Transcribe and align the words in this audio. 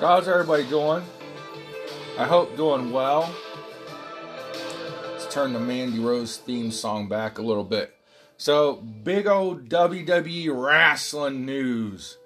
So 0.00 0.06
how's 0.06 0.28
everybody 0.28 0.64
doing? 0.64 1.04
I 2.16 2.24
hope 2.24 2.56
doing 2.56 2.90
well. 2.90 3.30
Let's 5.10 5.26
turn 5.30 5.52
the 5.52 5.60
Mandy 5.60 5.98
Rose 5.98 6.38
theme 6.38 6.70
song 6.70 7.06
back 7.06 7.36
a 7.36 7.42
little 7.42 7.64
bit. 7.64 7.94
So, 8.38 8.76
big 8.76 9.26
old 9.26 9.68
WWE 9.68 10.48
wrestling 10.54 11.44
news. 11.44 12.16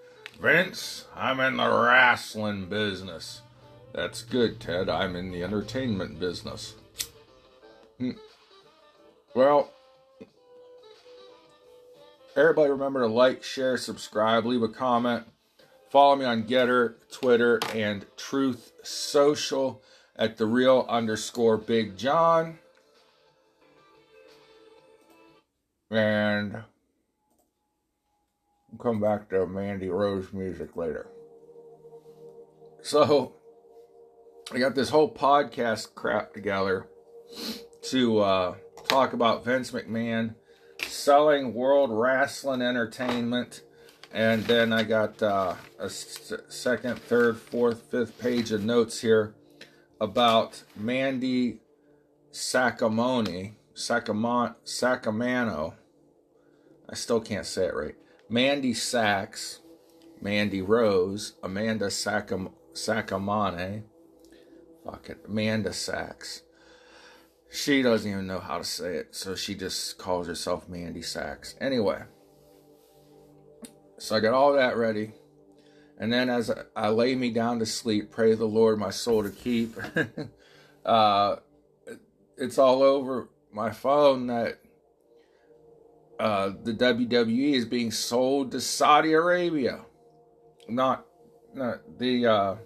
Vince, 0.40 1.06
I'm 1.16 1.40
in 1.40 1.56
the 1.56 1.68
wrestling 1.68 2.66
business. 2.66 3.42
That's 3.92 4.22
good, 4.22 4.60
Ted. 4.60 4.88
I'm 4.88 5.16
in 5.16 5.32
the 5.32 5.42
entertainment 5.42 6.20
business. 6.20 6.74
Hmm. 7.98 8.12
Well, 9.34 9.72
everybody 12.36 12.70
remember 12.70 13.00
to 13.00 13.08
like, 13.08 13.42
share, 13.42 13.76
subscribe, 13.76 14.46
leave 14.46 14.62
a 14.62 14.68
comment. 14.68 15.26
Follow 15.90 16.16
me 16.16 16.24
on 16.24 16.44
GETTR, 16.44 16.94
Twitter, 17.12 17.60
and 17.72 18.06
Truth 18.16 18.72
Social 18.82 19.82
at 20.16 20.36
the 20.36 20.46
real 20.46 20.86
underscore 20.88 21.56
Big 21.56 21.96
John. 21.96 22.58
And 25.90 26.64
we'll 28.70 28.78
come 28.80 29.00
back 29.00 29.28
to 29.30 29.46
Mandy 29.46 29.88
Rose 29.88 30.32
music 30.32 30.76
later. 30.76 31.06
So, 32.82 33.34
I 34.52 34.58
got 34.58 34.74
this 34.74 34.90
whole 34.90 35.12
podcast 35.12 35.94
crap 35.94 36.34
together 36.34 36.86
to 37.82 38.18
uh, 38.18 38.54
talk 38.88 39.12
about 39.12 39.44
Vince 39.44 39.70
McMahon 39.70 40.34
selling 40.82 41.54
World 41.54 41.90
Wrestling 41.92 42.62
Entertainment. 42.62 43.62
And 44.14 44.44
then 44.44 44.72
I 44.72 44.84
got 44.84 45.20
uh, 45.20 45.56
a 45.76 45.90
second, 45.90 47.00
third, 47.00 47.36
fourth, 47.36 47.90
fifth 47.90 48.16
page 48.20 48.52
of 48.52 48.64
notes 48.64 49.00
here 49.00 49.34
about 50.00 50.62
Mandy 50.76 51.58
Sacamone, 52.30 53.54
Sacamon, 53.74 54.54
Sacamano. 54.64 55.74
I 56.88 56.94
still 56.94 57.20
can't 57.20 57.44
say 57.44 57.66
it 57.66 57.74
right. 57.74 57.96
Mandy 58.28 58.72
Sachs, 58.72 59.58
Mandy 60.20 60.62
Rose, 60.62 61.32
Amanda 61.42 61.86
Sacam, 61.86 62.52
Sacamane. 62.72 63.82
Fuck 64.84 65.10
it, 65.10 65.24
Amanda 65.26 65.72
Sachs. 65.72 66.42
She 67.50 67.82
doesn't 67.82 68.08
even 68.08 68.28
know 68.28 68.38
how 68.38 68.58
to 68.58 68.64
say 68.64 68.94
it, 68.94 69.16
so 69.16 69.34
she 69.34 69.56
just 69.56 69.98
calls 69.98 70.28
herself 70.28 70.68
Mandy 70.68 71.02
Sachs. 71.02 71.56
Anyway, 71.60 72.02
so 74.04 74.14
I 74.14 74.20
got 74.20 74.34
all 74.34 74.52
that 74.52 74.76
ready. 74.76 75.12
And 75.98 76.12
then 76.12 76.28
as 76.28 76.52
I, 76.76 76.88
lay 76.88 77.14
me 77.14 77.30
down 77.30 77.58
to 77.60 77.66
sleep, 77.66 78.10
pray 78.10 78.34
the 78.34 78.44
Lord 78.44 78.78
my 78.78 78.90
soul 78.90 79.22
to 79.22 79.30
keep, 79.30 79.78
uh, 80.84 81.36
it's 82.36 82.58
all 82.58 82.82
over 82.82 83.30
my 83.50 83.70
phone 83.70 84.26
that 84.26 84.58
uh, 86.20 86.50
the 86.62 86.74
WWE 86.74 87.54
is 87.54 87.64
being 87.64 87.90
sold 87.90 88.52
to 88.52 88.60
Saudi 88.60 89.14
Arabia. 89.14 89.80
Not, 90.68 91.06
not 91.54 91.80
the, 91.98 92.26
uh, 92.26 92.56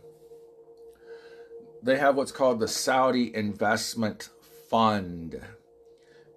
they 1.84 1.98
have 1.98 2.16
what's 2.16 2.32
called 2.32 2.58
the 2.58 2.66
Saudi 2.66 3.32
Investment 3.32 4.30
Fund. 4.68 5.40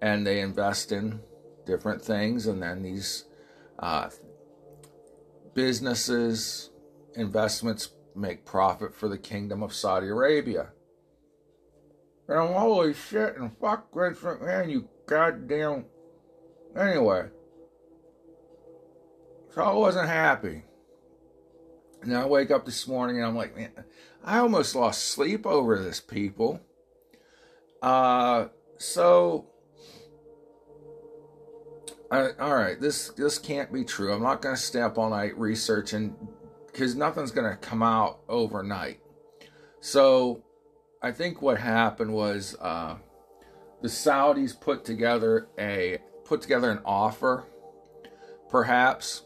And 0.00 0.24
they 0.24 0.40
invest 0.40 0.92
in 0.92 1.20
different 1.66 2.02
things. 2.02 2.46
And 2.46 2.62
then 2.62 2.82
these 2.82 3.24
uh, 3.80 4.10
businesses, 5.54 6.70
investments 7.14 7.90
make 8.14 8.44
profit 8.44 8.94
for 8.94 9.08
the 9.08 9.18
kingdom 9.18 9.62
of 9.62 9.72
Saudi 9.72 10.08
Arabia. 10.08 10.70
And 12.28 12.54
holy 12.54 12.94
shit 12.94 13.36
and 13.36 13.56
fuck 13.58 13.92
Vince 13.94 14.18
McMahon, 14.18 14.70
you 14.70 14.88
goddamn. 15.06 15.86
Anyway, 16.76 17.28
so 19.54 19.62
I 19.62 19.72
wasn't 19.72 20.08
happy. 20.08 20.62
And 22.00 22.16
I 22.16 22.26
wake 22.26 22.50
up 22.50 22.64
this 22.64 22.88
morning 22.88 23.18
and 23.18 23.26
I'm 23.26 23.36
like, 23.36 23.56
man, 23.56 23.70
I 24.24 24.38
almost 24.38 24.74
lost 24.74 25.04
sleep 25.04 25.46
over 25.46 25.78
this, 25.78 26.00
people. 26.00 26.60
Uh, 27.80 28.46
so, 28.78 29.46
I, 32.12 32.30
all 32.38 32.54
right, 32.54 32.78
this 32.78 33.08
this 33.10 33.38
can't 33.38 33.72
be 33.72 33.84
true. 33.84 34.12
I'm 34.12 34.22
not 34.22 34.42
going 34.42 34.54
to 34.54 34.60
stay 34.60 34.82
up 34.82 34.98
all 34.98 35.08
night 35.08 35.36
researching 35.38 36.14
because 36.66 36.94
nothing's 36.94 37.30
going 37.30 37.50
to 37.50 37.56
come 37.56 37.82
out 37.82 38.20
overnight. 38.28 39.00
So, 39.80 40.44
I 41.02 41.10
think 41.10 41.40
what 41.40 41.58
happened 41.58 42.12
was 42.12 42.54
uh, 42.60 42.96
the 43.80 43.88
Saudis 43.88 44.60
put 44.60 44.84
together 44.84 45.48
a 45.58 45.98
put 46.26 46.42
together 46.42 46.70
an 46.70 46.80
offer. 46.84 47.44
Perhaps 48.50 49.22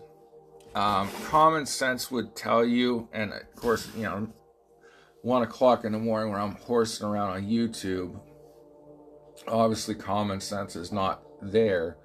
um, 0.77 1.11
common 1.25 1.67
sense 1.67 2.13
would 2.13 2.37
tell 2.37 2.65
you, 2.65 3.09
and 3.13 3.33
of 3.33 3.57
course, 3.57 3.89
you 3.97 4.05
know, 4.05 4.29
one 5.23 5.43
o'clock 5.43 5.85
in 5.85 5.91
the 5.91 5.99
morning 5.99 6.31
when 6.31 6.41
I'm 6.41 6.55
horsing 6.55 7.05
around 7.05 7.31
on 7.31 7.43
YouTube, 7.47 8.21
obviously 9.49 9.97
common 9.97 10.41
sense 10.41 10.77
is 10.77 10.93
not 10.93 11.23
there, 11.43 11.97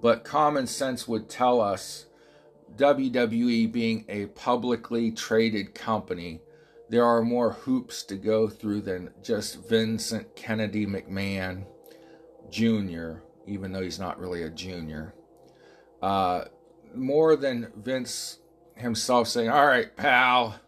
but 0.00 0.24
common 0.24 0.66
sense 0.66 1.08
would 1.08 1.28
tell 1.28 1.60
us 1.60 2.06
WWE 2.76 3.70
being 3.72 4.04
a 4.08 4.26
publicly 4.26 5.10
traded 5.10 5.74
company, 5.74 6.40
there 6.88 7.04
are 7.04 7.22
more 7.22 7.52
hoops 7.52 8.02
to 8.04 8.16
go 8.16 8.48
through 8.48 8.82
than 8.82 9.12
just 9.22 9.68
Vincent 9.68 10.36
Kennedy 10.36 10.86
McMahon 10.86 11.64
Jr., 12.50 13.20
even 13.46 13.72
though 13.72 13.82
he's 13.82 13.98
not 13.98 14.20
really 14.20 14.42
a 14.42 14.50
junior. 14.50 15.14
Uh, 16.02 16.44
more 16.94 17.36
than 17.36 17.72
Vince 17.76 18.38
himself 18.76 19.28
saying, 19.28 19.48
All 19.48 19.66
right, 19.66 19.94
pal, 19.96 20.60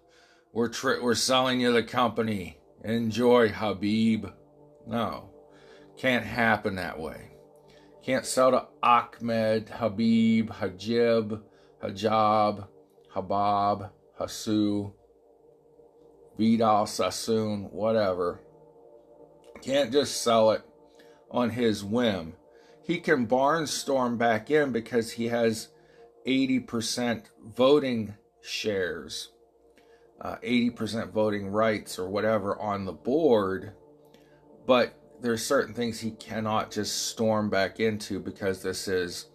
we're, 0.52 0.70
we're 1.02 1.14
selling 1.14 1.60
you 1.60 1.72
the 1.72 1.82
company. 1.82 2.58
Enjoy, 2.82 3.48
Habib. 3.48 4.26
No. 4.86 5.30
Can't 5.96 6.24
happen 6.24 6.76
that 6.76 6.98
way. 6.98 7.27
Can't 8.03 8.25
sell 8.25 8.50
to 8.53 8.66
Ahmed, 8.82 9.69
Habib, 9.69 10.50
Hajib, 10.50 11.42
Hajab, 11.82 12.69
Habab, 13.14 13.91
Hasu, 14.19 14.92
Vidal 16.38 16.87
Sassoon, 16.87 17.70
whatever. 17.70 18.41
Can't 19.62 19.92
just 19.92 20.22
sell 20.22 20.53
it 20.53 20.62
on 21.31 21.50
his 21.50 21.84
whim. 21.84 22.34
He 22.82 23.00
can 23.00 23.26
barnstorm 23.26 24.16
back 24.16 24.50
in 24.50 24.72
because 24.72 25.12
he 25.12 25.28
has 25.28 25.69
80% 26.26 27.25
voting 27.44 28.14
shares, 28.41 29.31
uh, 30.20 30.37
80% 30.42 31.10
voting 31.12 31.48
rights, 31.48 31.98
or 31.98 32.08
whatever 32.08 32.58
on 32.58 32.84
the 32.84 32.92
board. 32.92 33.72
But 34.66 34.97
there's 35.20 35.44
certain 35.44 35.74
things 35.74 36.00
he 36.00 36.12
cannot 36.12 36.70
just 36.70 37.08
storm 37.08 37.50
back 37.50 37.80
into 37.80 38.20
because 38.20 38.62
this 38.62 38.88
is 38.88 39.26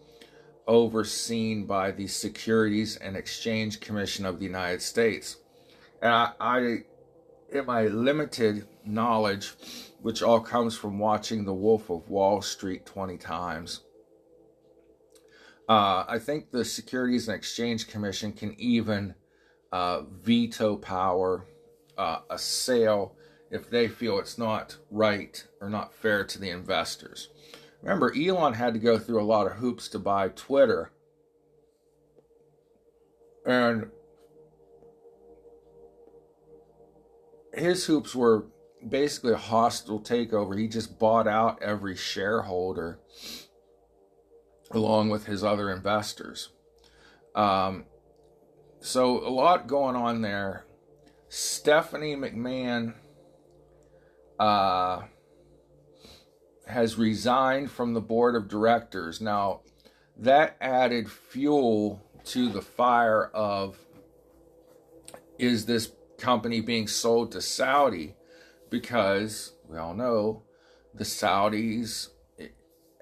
overseen 0.67 1.65
by 1.65 1.91
the 1.91 2.07
Securities 2.07 2.95
and 2.97 3.17
Exchange 3.17 3.79
Commission 3.79 4.25
of 4.25 4.39
the 4.39 4.45
United 4.45 4.81
States. 4.81 5.37
And 6.01 6.11
I, 6.11 6.31
I 6.39 6.77
in 7.51 7.65
my 7.65 7.83
limited 7.87 8.67
knowledge, 8.85 9.53
which 10.01 10.23
all 10.23 10.39
comes 10.39 10.75
from 10.75 10.99
watching 10.99 11.45
The 11.45 11.53
Wolf 11.53 11.89
of 11.89 12.09
Wall 12.09 12.41
Street 12.41 12.85
20 12.85 13.17
times, 13.17 13.81
uh, 15.69 16.03
I 16.07 16.19
think 16.19 16.51
the 16.51 16.65
Securities 16.65 17.27
and 17.27 17.37
Exchange 17.37 17.87
Commission 17.87 18.33
can 18.33 18.59
even 18.59 19.15
uh, 19.71 20.01
veto 20.01 20.75
power 20.75 21.45
uh, 21.97 22.19
a 22.29 22.37
sale 22.37 23.15
if 23.53 23.69
they 23.69 23.87
feel 23.87 24.17
it's 24.17 24.39
not 24.39 24.77
right 24.89 25.45
or 25.61 25.69
not 25.69 25.93
fair 25.93 26.25
to 26.25 26.39
the 26.39 26.49
investors. 26.49 27.29
Remember, 27.83 28.11
Elon 28.17 28.53
had 28.53 28.73
to 28.73 28.79
go 28.79 28.97
through 28.97 29.21
a 29.21 29.23
lot 29.23 29.45
of 29.45 29.53
hoops 29.53 29.87
to 29.89 29.99
buy 29.99 30.29
Twitter. 30.29 30.91
And 33.45 33.91
his 37.53 37.85
hoops 37.85 38.15
were 38.15 38.47
basically 38.89 39.33
a 39.33 39.37
hostile 39.37 39.99
takeover. 39.99 40.57
He 40.57 40.67
just 40.67 40.97
bought 40.97 41.27
out 41.27 41.61
every 41.61 41.95
shareholder 41.95 42.97
along 44.71 45.09
with 45.09 45.27
his 45.27 45.43
other 45.43 45.69
investors. 45.69 46.49
Um, 47.35 47.85
so, 48.79 49.19
a 49.25 49.29
lot 49.29 49.67
going 49.67 49.95
on 49.95 50.21
there. 50.21 50.65
Stephanie 51.29 52.15
McMahon 52.15 52.95
uh, 54.39 55.03
has 56.67 56.97
resigned 56.97 57.71
from 57.71 57.93
the 57.93 58.01
board 58.01 58.35
of 58.35 58.47
directors. 58.47 59.21
Now, 59.21 59.61
that 60.17 60.57
added 60.61 61.09
fuel 61.09 62.03
to 62.25 62.49
the 62.49 62.61
fire 62.61 63.25
of 63.33 63.77
is 65.37 65.65
this 65.65 65.91
company 66.17 66.61
being 66.61 66.87
sold 66.87 67.31
to 67.31 67.41
Saudi 67.41 68.15
because 68.69 69.53
we 69.67 69.77
all 69.77 69.93
know 69.93 70.43
the 70.93 71.03
Saudis 71.03 72.09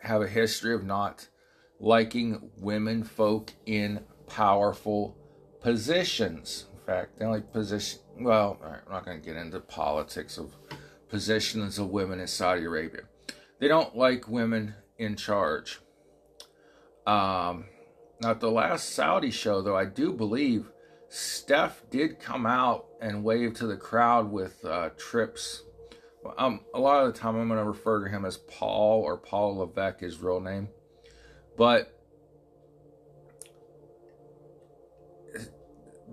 have 0.02 0.22
a 0.22 0.28
history 0.28 0.74
of 0.74 0.84
not 0.84 1.28
liking 1.80 2.50
women 2.58 3.04
folk 3.04 3.52
in 3.66 4.04
powerful 4.28 5.16
positions. 5.62 6.66
In 6.74 6.80
fact, 6.86 7.20
they 7.20 7.26
like 7.26 7.52
position. 7.52 8.00
Well, 8.20 8.58
I'm 8.64 8.92
not 8.92 9.06
going 9.06 9.20
to 9.20 9.26
get 9.26 9.36
into 9.36 9.60
politics 9.60 10.38
of 10.38 10.56
positions 11.12 11.78
of 11.78 11.90
women 11.90 12.20
in 12.20 12.28
Saudi 12.28 12.64
Arabia. 12.64 13.02
They 13.60 13.68
don't 13.68 13.96
like 13.96 14.28
women 14.28 14.74
in 14.98 15.16
charge. 15.16 15.80
Um, 17.06 17.66
now, 18.22 18.32
at 18.32 18.40
the 18.40 18.50
last 18.50 18.90
Saudi 18.90 19.30
show, 19.30 19.62
though, 19.62 19.76
I 19.76 19.86
do 19.86 20.14
believe 20.14 20.72
Steph 21.10 21.84
did 21.92 22.20
come 22.20 22.46
out 22.46 22.86
and 23.02 23.24
wave 23.24 23.54
to 23.56 23.68
the 23.68 23.76
crowd 23.76 24.32
with 24.32 24.64
uh, 24.64 24.90
trips. 24.98 25.64
Um, 26.38 26.62
a 26.74 26.80
lot 26.80 27.04
of 27.04 27.14
the 27.14 27.20
time, 27.20 27.36
I'm 27.36 27.50
going 27.50 27.60
to 27.60 27.66
refer 27.66 28.06
to 28.06 28.10
him 28.10 28.26
as 28.26 28.38
Paul 28.38 29.02
or 29.02 29.18
Paul 29.18 29.58
Levesque, 29.58 30.00
his 30.00 30.22
real 30.22 30.40
name. 30.40 30.70
But 31.58 31.94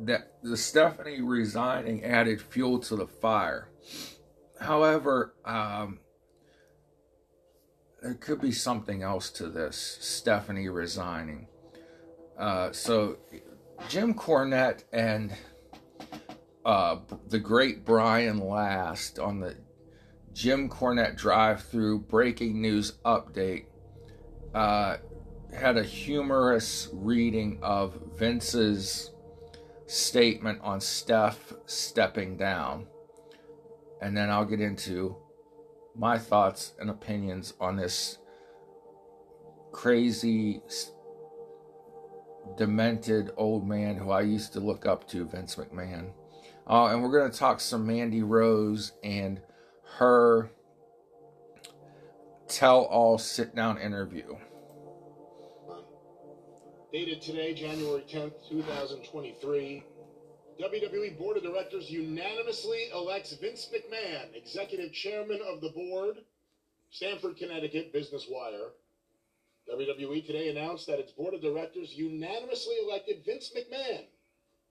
that 0.00 0.32
the 0.42 0.56
Stephanie 0.56 1.20
resigning 1.20 2.04
added 2.04 2.40
fuel 2.40 2.78
to 2.80 2.96
the 2.96 3.06
fire. 3.06 3.68
However, 4.60 5.34
um, 5.44 6.00
there 8.02 8.14
could 8.14 8.40
be 8.40 8.52
something 8.52 9.02
else 9.02 9.30
to 9.30 9.48
this 9.48 9.98
Stephanie 10.00 10.68
resigning. 10.68 11.48
Uh, 12.38 12.72
so 12.72 13.18
Jim 13.88 14.14
Cornette 14.14 14.84
and 14.92 15.32
uh, 16.64 16.98
the 17.28 17.38
great 17.38 17.84
Brian 17.84 18.38
Last 18.38 19.18
on 19.18 19.40
the 19.40 19.56
Jim 20.32 20.68
Cornette 20.68 21.16
drive 21.16 21.62
through 21.62 22.00
breaking 22.00 22.60
news 22.60 22.98
update 23.04 23.64
uh, 24.54 24.98
had 25.52 25.76
a 25.76 25.82
humorous 25.82 26.88
reading 26.92 27.58
of 27.62 27.98
Vince's 28.16 29.10
statement 29.86 30.60
on 30.62 30.80
Steph 30.80 31.54
stepping 31.66 32.36
down. 32.36 32.86
And 34.00 34.16
then 34.16 34.30
I'll 34.30 34.44
get 34.44 34.60
into 34.60 35.16
my 35.96 36.18
thoughts 36.18 36.74
and 36.78 36.88
opinions 36.88 37.54
on 37.60 37.76
this 37.76 38.18
crazy 39.72 40.62
demented 42.56 43.30
old 43.36 43.66
man 43.66 43.96
who 43.96 44.10
I 44.10 44.22
used 44.22 44.52
to 44.54 44.60
look 44.60 44.86
up 44.86 45.08
to, 45.08 45.26
Vince 45.26 45.56
McMahon. 45.56 46.12
Uh, 46.68 46.86
and 46.86 47.02
we're 47.02 47.18
going 47.18 47.30
to 47.30 47.36
talk 47.36 47.60
some 47.60 47.86
Mandy 47.86 48.22
Rose 48.22 48.92
and 49.02 49.40
her 49.96 50.50
tell 52.46 52.82
all 52.82 53.18
sit 53.18 53.54
down 53.54 53.78
interview. 53.78 54.36
Dated 56.92 57.20
today, 57.20 57.54
January 57.54 58.02
10th, 58.08 58.48
2023. 58.48 59.84
WWE 60.60 61.16
Board 61.16 61.36
of 61.36 61.44
Directors 61.44 61.88
unanimously 61.88 62.90
elects 62.92 63.32
Vince 63.34 63.70
McMahon, 63.72 64.34
Executive 64.34 64.92
Chairman 64.92 65.38
of 65.46 65.60
the 65.60 65.68
Board, 65.70 66.16
Stamford, 66.90 67.36
Connecticut, 67.36 67.92
Business 67.92 68.26
Wire. 68.28 68.70
WWE 69.72 70.26
today 70.26 70.48
announced 70.48 70.88
that 70.88 70.98
its 70.98 71.12
board 71.12 71.34
of 71.34 71.42
directors 71.42 71.94
unanimously 71.94 72.74
elected 72.82 73.24
Vince 73.24 73.52
McMahon, 73.56 74.02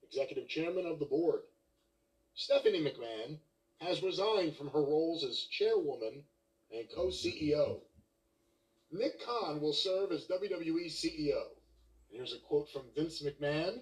executive 0.02 0.46
chairman 0.46 0.84
of 0.84 0.98
the 0.98 1.06
board. 1.06 1.40
Stephanie 2.34 2.84
McMahon 2.84 3.38
has 3.80 4.02
resigned 4.02 4.56
from 4.56 4.68
her 4.68 4.82
roles 4.82 5.24
as 5.24 5.46
chairwoman 5.50 6.22
and 6.70 6.84
co 6.94 7.06
CEO. 7.06 7.80
Nick 8.92 9.24
Khan 9.24 9.58
will 9.62 9.72
serve 9.72 10.12
as 10.12 10.26
WWE 10.26 10.86
CEO. 10.86 11.44
here's 12.10 12.34
a 12.34 12.38
quote 12.46 12.68
from 12.70 12.82
Vince 12.94 13.22
McMahon. 13.22 13.80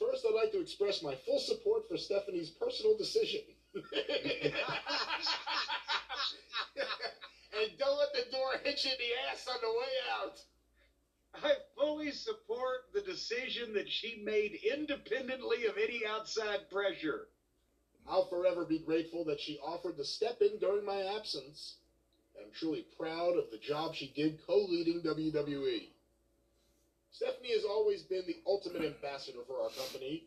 First, 0.00 0.24
I'd 0.26 0.34
like 0.34 0.52
to 0.52 0.60
express 0.60 1.02
my 1.02 1.14
full 1.14 1.40
support 1.40 1.88
for 1.88 1.96
Stephanie's 1.96 2.50
personal 2.50 2.96
decision. 2.96 3.40
and 3.74 3.82
don't 7.78 7.98
let 7.98 8.12
the 8.14 8.30
door 8.30 8.52
hit 8.62 8.84
you 8.84 8.92
in 8.92 8.98
the 8.98 9.12
ass 9.30 9.48
on 9.48 9.58
the 9.60 9.68
way 9.68 9.92
out. 10.20 10.40
I 11.34 11.54
fully 11.76 12.12
support 12.12 12.86
the 12.94 13.00
decision 13.00 13.72
that 13.74 13.88
she 13.88 14.22
made 14.24 14.54
independently 14.54 15.66
of 15.66 15.76
any 15.76 16.06
outside 16.06 16.70
pressure. 16.70 17.26
I'll 18.06 18.28
forever 18.28 18.64
be 18.64 18.78
grateful 18.78 19.24
that 19.24 19.40
she 19.40 19.58
offered 19.58 19.96
to 19.96 20.04
step 20.04 20.40
in 20.40 20.58
during 20.58 20.84
my 20.84 21.02
absence. 21.16 21.76
I'm 22.40 22.50
truly 22.52 22.86
proud 22.96 23.36
of 23.36 23.50
the 23.50 23.58
job 23.58 23.94
she 23.94 24.12
did 24.14 24.38
co-leading 24.46 25.02
WWE. 25.02 25.88
Stephanie 27.10 27.52
has 27.52 27.64
always 27.64 28.02
been 28.02 28.22
the 28.26 28.36
ultimate 28.46 28.84
ambassador 28.84 29.38
for 29.46 29.62
our 29.62 29.70
company, 29.70 30.24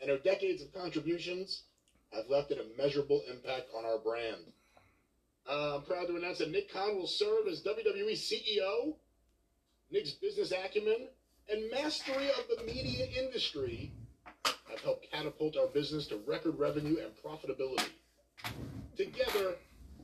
and 0.00 0.10
her 0.10 0.18
decades 0.18 0.62
of 0.62 0.72
contributions 0.72 1.62
have 2.12 2.28
left 2.28 2.50
an 2.50 2.58
immeasurable 2.58 3.22
impact 3.30 3.68
on 3.76 3.84
our 3.84 3.98
brand. 3.98 4.52
Uh, 5.48 5.76
I'm 5.76 5.82
proud 5.82 6.08
to 6.08 6.16
announce 6.16 6.38
that 6.38 6.50
Nick 6.50 6.72
Khan 6.72 6.96
will 6.96 7.06
serve 7.06 7.46
as 7.48 7.62
WWE 7.62 8.12
CEO. 8.12 8.94
Nick's 9.90 10.12
business 10.12 10.52
acumen 10.52 11.08
and 11.50 11.70
mastery 11.70 12.28
of 12.28 12.44
the 12.48 12.62
media 12.64 13.06
industry 13.06 13.90
have 14.44 14.80
helped 14.82 15.10
catapult 15.10 15.56
our 15.56 15.68
business 15.68 16.06
to 16.08 16.20
record 16.26 16.58
revenue 16.58 16.98
and 17.02 17.12
profitability. 17.24 17.88
Together, 18.96 19.54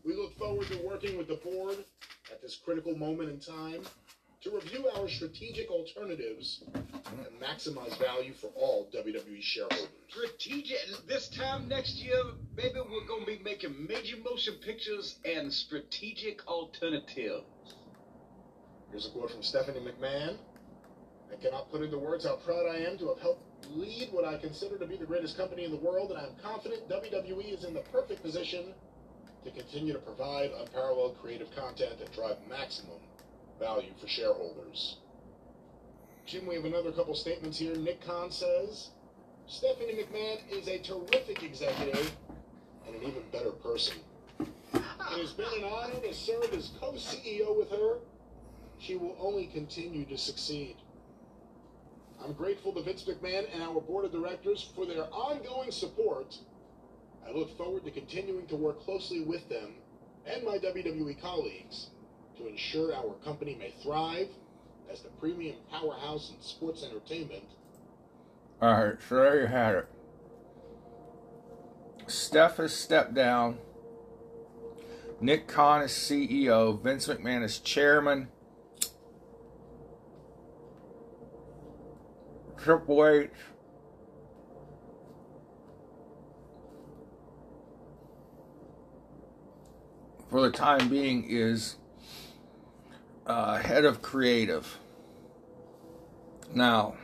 we 0.04 0.14
look 0.14 0.36
forward 0.38 0.66
to 0.68 0.78
working 0.78 1.18
with 1.18 1.28
the 1.28 1.36
board 1.36 1.84
at 2.32 2.40
this 2.40 2.56
critical 2.56 2.96
moment 2.96 3.28
in 3.28 3.38
time 3.38 3.82
to 4.44 4.50
review 4.50 4.86
our 4.94 5.08
strategic 5.08 5.70
alternatives 5.70 6.62
and 6.74 7.40
maximize 7.40 7.98
value 7.98 8.34
for 8.34 8.48
all 8.48 8.90
WWE 8.94 9.40
shareholders. 9.40 9.88
Strategic. 10.10 10.76
This 11.08 11.28
time 11.30 11.66
next 11.66 11.96
year, 11.96 12.22
baby, 12.54 12.74
we're 12.90 13.06
going 13.06 13.24
to 13.24 13.26
be 13.26 13.40
making 13.42 13.86
major 13.88 14.16
motion 14.22 14.56
pictures 14.62 15.18
and 15.24 15.50
strategic 15.50 16.46
alternatives. 16.46 17.46
Here's 18.90 19.06
a 19.06 19.10
quote 19.10 19.30
from 19.30 19.42
Stephanie 19.42 19.80
McMahon. 19.80 20.36
I 21.32 21.42
cannot 21.42 21.70
put 21.70 21.80
into 21.80 21.98
words 21.98 22.26
how 22.26 22.36
proud 22.36 22.66
I 22.70 22.76
am 22.80 22.98
to 22.98 23.08
have 23.08 23.20
helped 23.20 23.40
lead 23.70 24.10
what 24.12 24.26
I 24.26 24.36
consider 24.36 24.76
to 24.76 24.86
be 24.86 24.98
the 24.98 25.06
greatest 25.06 25.38
company 25.38 25.64
in 25.64 25.70
the 25.70 25.78
world, 25.78 26.10
and 26.10 26.20
I'm 26.20 26.36
confident 26.42 26.86
WWE 26.90 27.56
is 27.56 27.64
in 27.64 27.72
the 27.72 27.82
perfect 27.90 28.22
position 28.22 28.74
to 29.42 29.50
continue 29.50 29.94
to 29.94 29.98
provide 30.00 30.50
unparalleled 30.60 31.16
creative 31.22 31.48
content 31.56 31.94
and 31.98 32.12
drive 32.12 32.36
maximum 32.48 33.00
value 33.64 33.92
for 33.98 34.06
shareholders. 34.06 34.96
Jim, 36.26 36.46
we 36.46 36.54
have 36.54 36.66
another 36.66 36.92
couple 36.92 37.14
statements 37.14 37.58
here. 37.58 37.74
Nick 37.76 38.04
Khan 38.06 38.30
says, 38.30 38.90
Stephanie 39.46 39.94
McMahon 39.94 40.38
is 40.50 40.68
a 40.68 40.78
terrific 40.78 41.42
executive 41.42 42.12
and 42.86 42.94
an 42.94 43.02
even 43.02 43.22
better 43.32 43.52
person. 43.52 43.96
It 44.38 45.20
has 45.20 45.32
been 45.32 45.52
an 45.56 45.64
honor 45.64 45.98
to 46.00 46.12
serve 46.12 46.52
as 46.52 46.72
co-CEO 46.78 47.56
with 47.56 47.70
her. 47.70 47.98
She 48.78 48.96
will 48.96 49.16
only 49.18 49.46
continue 49.46 50.04
to 50.06 50.18
succeed. 50.18 50.76
I'm 52.22 52.34
grateful 52.34 52.72
to 52.72 52.82
Vince 52.82 53.04
McMahon 53.04 53.46
and 53.52 53.62
our 53.62 53.80
board 53.80 54.04
of 54.04 54.12
directors 54.12 54.70
for 54.74 54.84
their 54.84 55.04
ongoing 55.04 55.70
support. 55.70 56.36
I 57.26 57.32
look 57.32 57.56
forward 57.56 57.84
to 57.84 57.90
continuing 57.90 58.46
to 58.48 58.56
work 58.56 58.82
closely 58.84 59.22
with 59.22 59.48
them 59.48 59.74
and 60.26 60.44
my 60.44 60.58
WWE 60.58 61.18
colleagues 61.20 61.88
to 62.38 62.46
ensure 62.46 62.94
our 62.94 63.14
company 63.24 63.54
may 63.54 63.72
thrive 63.82 64.28
as 64.90 65.02
the 65.02 65.08
premium 65.20 65.56
powerhouse 65.70 66.30
in 66.34 66.42
sports 66.42 66.84
entertainment. 66.84 67.44
All 68.60 68.72
right, 68.72 68.96
so 69.08 69.16
there 69.16 69.40
you 69.40 69.46
had 69.46 69.74
it. 69.74 69.88
Steph 72.06 72.58
has 72.58 72.74
stepped 72.74 73.14
down. 73.14 73.58
Nick 75.20 75.48
Khan 75.48 75.82
is 75.82 75.92
CEO. 75.92 76.80
Vince 76.82 77.06
McMahon 77.08 77.42
is 77.42 77.58
chairman. 77.58 78.28
Triple 82.58 83.06
H 83.06 83.30
for 90.30 90.40
the 90.40 90.50
time 90.50 90.88
being 90.88 91.24
is 91.28 91.76
uh, 93.26 93.58
head 93.58 93.84
of 93.84 94.02
creative. 94.02 94.78
Now, 96.52 96.94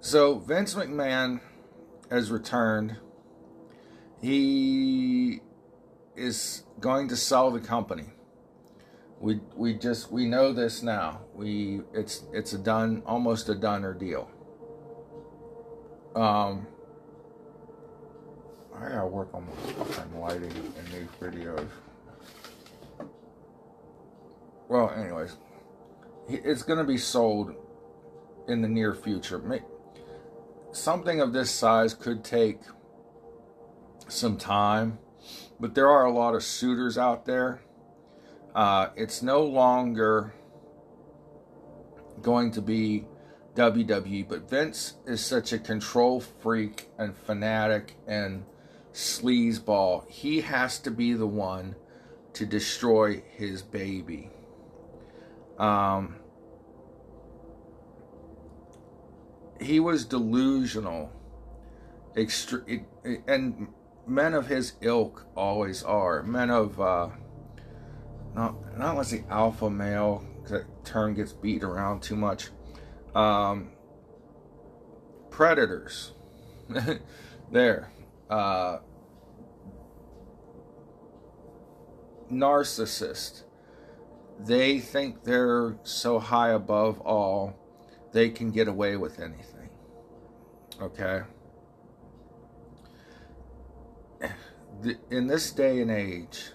so 0.00 0.38
Vince 0.38 0.74
McMahon 0.74 1.40
has 2.10 2.30
returned. 2.30 2.96
He 4.20 5.40
is 6.14 6.62
going 6.80 7.08
to 7.08 7.16
sell 7.16 7.50
the 7.50 7.60
company. 7.60 8.04
We 9.20 9.40
we 9.54 9.74
just 9.74 10.12
we 10.12 10.26
know 10.26 10.52
this 10.52 10.82
now. 10.82 11.22
We 11.34 11.80
it's 11.94 12.24
it's 12.32 12.52
a 12.52 12.58
done 12.58 13.02
almost 13.06 13.48
a 13.48 13.54
done 13.54 13.84
or 13.84 13.94
deal. 13.94 14.30
Um 16.14 16.66
I 18.74 18.90
gotta 18.90 19.06
work 19.06 19.30
on 19.32 19.46
my 19.46 19.72
fucking 19.72 20.20
lighting 20.20 20.52
in 20.52 20.84
these 20.92 21.08
videos. 21.20 21.66
Well, 24.68 24.90
anyways, 24.90 25.36
it's 26.28 26.62
gonna 26.62 26.84
be 26.84 26.98
sold 26.98 27.54
in 28.48 28.62
the 28.62 28.68
near 28.68 28.94
future. 28.94 29.42
Something 30.72 31.20
of 31.20 31.32
this 31.32 31.50
size 31.50 31.94
could 31.94 32.24
take 32.24 32.60
some 34.08 34.36
time, 34.36 34.98
but 35.58 35.74
there 35.74 35.88
are 35.88 36.04
a 36.04 36.12
lot 36.12 36.34
of 36.34 36.42
suitors 36.42 36.98
out 36.98 37.26
there. 37.26 37.60
Uh, 38.54 38.88
it's 38.96 39.22
no 39.22 39.42
longer 39.42 40.34
going 42.22 42.50
to 42.52 42.62
be 42.62 43.06
WWE, 43.54 44.28
but 44.28 44.48
Vince 44.48 44.94
is 45.06 45.24
such 45.24 45.52
a 45.52 45.58
control 45.58 46.20
freak 46.20 46.88
and 46.98 47.16
fanatic 47.16 47.96
and 48.06 48.44
sleazeball. 48.92 50.08
He 50.08 50.40
has 50.42 50.78
to 50.80 50.90
be 50.90 51.12
the 51.14 51.26
one 51.26 51.76
to 52.34 52.46
destroy 52.46 53.22
his 53.30 53.62
baby. 53.62 54.30
Um, 55.58 56.16
he 59.60 59.80
was 59.80 60.04
delusional, 60.04 61.12
extre- 62.16 62.84
and 63.26 63.68
men 64.06 64.34
of 64.34 64.46
his 64.46 64.74
ilk 64.80 65.26
always 65.36 65.82
are. 65.82 66.22
Men 66.22 66.50
of 66.50 66.80
uh, 66.80 67.08
not 68.34 68.78
not 68.78 68.96
let's 68.96 69.10
say 69.10 69.24
alpha 69.30 69.70
male. 69.70 70.24
That 70.48 70.84
term 70.84 71.14
gets 71.14 71.32
beat 71.32 71.64
around 71.64 72.02
too 72.02 72.14
much. 72.14 72.50
Um, 73.14 73.70
predators. 75.30 76.12
there. 77.50 77.90
Uh, 78.30 78.78
narcissist. 82.30 83.42
They 84.38 84.78
think 84.80 85.24
they're 85.24 85.76
so 85.82 86.18
high 86.18 86.50
above 86.50 87.00
all, 87.00 87.58
they 88.12 88.30
can 88.30 88.50
get 88.50 88.68
away 88.68 88.96
with 88.96 89.18
anything. 89.18 89.70
Okay? 90.80 91.22
In 95.10 95.26
this 95.26 95.50
day 95.52 95.80
and 95.80 95.90
age, 95.90 96.50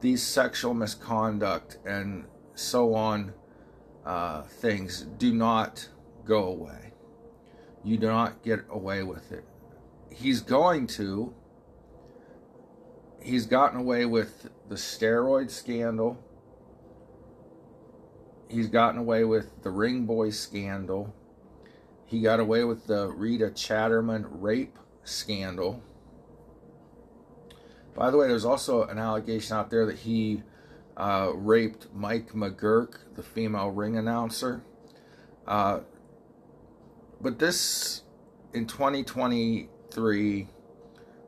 these 0.00 0.22
sexual 0.22 0.74
misconduct 0.74 1.78
and 1.84 2.24
so 2.54 2.94
on 2.94 3.32
uh, 4.04 4.42
things 4.42 5.02
do 5.18 5.32
not 5.32 5.88
go 6.24 6.44
away. 6.44 6.92
You 7.84 7.98
do 7.98 8.06
not 8.06 8.42
get 8.42 8.64
away 8.70 9.02
with 9.02 9.32
it. 9.32 9.44
He's 10.10 10.40
going 10.40 10.86
to. 10.88 11.34
He's 13.20 13.46
gotten 13.46 13.78
away 13.78 14.06
with 14.06 14.48
the 14.68 14.74
steroid 14.74 15.50
scandal. 15.50 16.18
He's 18.52 18.68
gotten 18.68 19.00
away 19.00 19.24
with 19.24 19.62
the 19.62 19.70
Ring 19.70 20.04
Boy 20.04 20.28
scandal. 20.28 21.14
He 22.04 22.20
got 22.20 22.38
away 22.38 22.64
with 22.64 22.86
the 22.86 23.08
Rita 23.08 23.46
Chatterman 23.46 24.26
rape 24.28 24.78
scandal. 25.04 25.82
By 27.94 28.10
the 28.10 28.18
way, 28.18 28.28
there's 28.28 28.44
also 28.44 28.84
an 28.84 28.98
allegation 28.98 29.56
out 29.56 29.70
there 29.70 29.86
that 29.86 30.00
he 30.00 30.42
uh, 30.98 31.32
raped 31.34 31.86
Mike 31.94 32.32
McGuirk, 32.32 33.14
the 33.16 33.22
female 33.22 33.70
ring 33.70 33.96
announcer. 33.96 34.62
Uh, 35.46 35.80
but 37.22 37.38
this, 37.38 38.02
in 38.52 38.66
2023, 38.66 40.48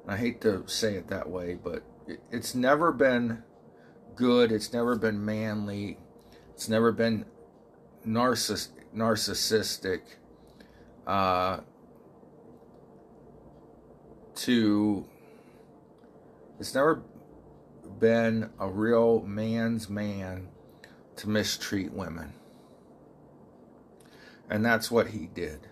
I 0.07 0.17
hate 0.19 0.43
to 0.43 0.65
say 0.67 0.97
it 0.97 1.09
that 1.09 1.31
way, 1.31 1.55
but 1.55 1.83
it, 2.07 2.21
it's 2.31 2.55
never 2.55 2.93
been 2.93 3.43
good. 4.15 4.53
It's 4.53 4.75
never 4.75 4.97
been 4.97 5.25
manly. 5.25 5.97
It's 6.55 6.69
never 6.69 6.93
been 6.93 7.27
narciss- 8.07 8.71
narcissistic. 8.95 10.01
Uh, 11.07 11.61
to 14.35 15.07
it's 16.59 16.75
never 16.75 17.03
been 17.99 18.51
a 18.59 18.69
real 18.69 19.23
man's 19.23 19.89
man 19.89 20.49
to 21.17 21.29
mistreat 21.29 21.93
women. 21.93 22.33
And 24.49 24.65
that's 24.65 24.91
what 24.91 25.09
he 25.09 25.27
did. 25.27 25.69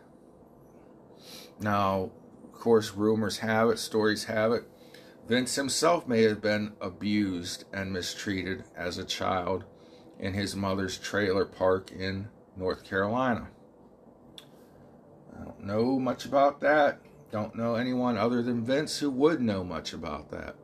Now, 1.61 2.11
of 2.45 2.53
course, 2.53 2.95
rumors 2.95 3.39
have 3.39 3.71
it, 3.71 3.79
stories 3.79 4.25
have 4.25 4.53
it. 4.53 4.65
Vince 5.29 5.55
himself 5.55 6.09
may 6.09 6.23
have 6.23 6.41
been 6.41 6.73
abused 6.81 7.65
and 7.73 7.93
mistreated 7.93 8.65
as 8.77 8.99
a 8.99 9.05
child 9.05 9.65
in 10.23 10.33
his 10.33 10.55
mother's 10.55 10.97
trailer 10.97 11.45
park 11.45 11.91
in 11.91 12.29
North 12.57 12.85
Carolina. 12.85 13.49
I 15.39 15.45
don't 15.45 15.65
know 15.65 15.99
much 15.99 16.25
about 16.25 16.61
that. 16.61 17.01
Don't 17.33 17.57
know 17.57 17.75
anyone 17.75 18.17
other 18.17 18.41
than 18.41 18.65
Vince 18.65 19.01
who 19.01 19.11
would 19.11 19.43
know 19.43 19.65
much 19.65 19.93
about 19.93 20.31
that. 20.31 20.55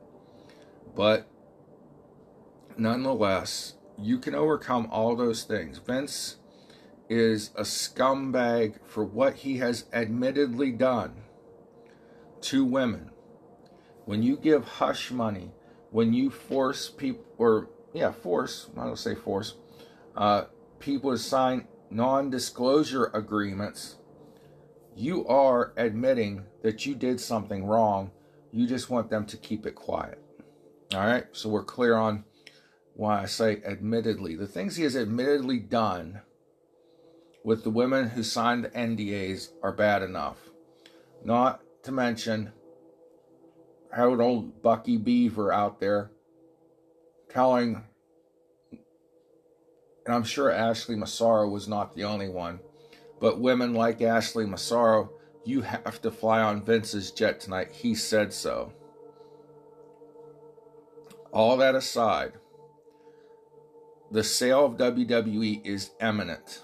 But 0.95 1.27
nonetheless, 2.77 3.75
you 3.97 4.17
can 4.17 4.33
overcome 4.33 4.87
all 4.91 5.15
those 5.15 5.43
things. 5.43 5.77
Vince 5.77 6.37
is 7.09 7.51
a 7.55 7.63
scumbag 7.63 8.75
for 8.85 9.03
what 9.03 9.37
he 9.37 9.57
has 9.57 9.85
admittedly 9.91 10.71
done 10.71 11.23
to 12.41 12.63
women. 12.63 13.09
When 14.05 14.23
you 14.23 14.37
give 14.37 14.63
hush 14.63 15.11
money, 15.11 15.51
when 15.91 16.13
you 16.13 16.29
force 16.29 16.89
people, 16.89 17.25
or 17.37 17.69
yeah, 17.93 18.11
force, 18.11 18.69
I 18.77 18.85
don't 18.85 18.97
say 18.97 19.15
force, 19.15 19.55
uh, 20.15 20.45
people 20.79 21.11
to 21.11 21.17
sign 21.17 21.67
non 21.89 22.29
disclosure 22.29 23.11
agreements, 23.13 23.97
you 24.95 25.25
are 25.27 25.73
admitting 25.77 26.43
that 26.61 26.85
you 26.85 26.95
did 26.95 27.19
something 27.19 27.65
wrong. 27.65 28.11
You 28.51 28.67
just 28.67 28.89
want 28.89 29.09
them 29.09 29.25
to 29.27 29.37
keep 29.37 29.65
it 29.65 29.75
quiet. 29.75 30.21
All 30.93 31.01
right, 31.01 31.25
so 31.31 31.49
we're 31.49 31.63
clear 31.63 31.95
on 31.95 32.25
why 32.95 33.21
I 33.21 33.25
say 33.25 33.61
admittedly. 33.65 34.35
The 34.35 34.47
things 34.47 34.75
he 34.75 34.83
has 34.83 34.97
admittedly 34.97 35.59
done 35.59 36.21
with 37.43 37.63
the 37.63 37.69
women 37.69 38.09
who 38.09 38.23
signed 38.23 38.65
the 38.65 38.69
NDAs 38.69 39.51
are 39.63 39.71
bad 39.71 40.03
enough. 40.03 40.37
Not 41.23 41.61
to 41.83 41.91
mention 41.91 42.51
how 43.91 44.19
old 44.19 44.61
Bucky 44.61 44.97
Beaver 44.97 45.53
out 45.53 45.79
there 45.79 46.11
telling, 47.29 47.83
and 50.05 50.15
I'm 50.15 50.23
sure 50.23 50.51
Ashley 50.51 50.95
Massaro 50.95 51.47
was 51.47 51.67
not 51.67 51.95
the 51.95 52.03
only 52.03 52.29
one, 52.29 52.59
but 53.19 53.39
women 53.39 53.73
like 53.73 54.01
Ashley 54.01 54.45
Massaro, 54.45 55.11
you 55.45 55.61
have 55.61 56.01
to 56.01 56.11
fly 56.11 56.41
on 56.41 56.63
Vince's 56.63 57.11
jet 57.11 57.39
tonight. 57.39 57.71
He 57.71 57.95
said 57.95 58.33
so. 58.33 58.73
All 61.31 61.57
that 61.57 61.75
aside, 61.75 62.33
the 64.11 64.23
sale 64.23 64.65
of 64.65 64.77
WWE 64.77 65.65
is 65.65 65.91
imminent. 66.01 66.63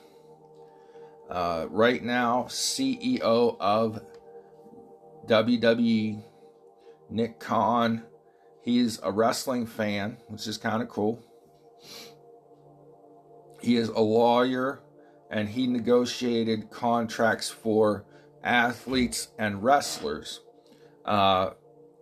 Uh, 1.29 1.67
right 1.69 2.03
now, 2.03 2.45
CEO 2.49 3.57
of 3.59 4.01
WWE, 5.27 6.23
Nick 7.09 7.39
Khan, 7.39 8.03
he's 8.65 8.99
a 9.03 9.11
wrestling 9.11 9.65
fan, 9.65 10.17
which 10.27 10.47
is 10.47 10.57
kind 10.57 10.81
of 10.81 10.89
cool. 10.89 11.23
He 13.61 13.77
is 13.77 13.89
a 13.89 14.01
lawyer 14.01 14.81
and 15.29 15.49
he 15.49 15.67
negotiated 15.67 16.71
contracts 16.71 17.49
for 17.49 18.05
athletes 18.43 19.29
and 19.39 19.63
wrestlers. 19.63 20.41
Uh, 21.05 21.51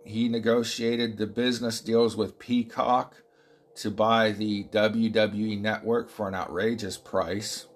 he 0.04 0.28
negotiated 0.28 1.16
the 1.16 1.26
business 1.26 1.80
deals 1.80 2.16
with 2.16 2.38
Peacock 2.38 3.16
to 3.76 3.90
buy 3.90 4.32
the 4.32 4.64
WWE 4.64 5.60
network 5.60 6.10
for 6.10 6.28
an 6.28 6.34
outrageous 6.34 6.96
price. 6.96 7.66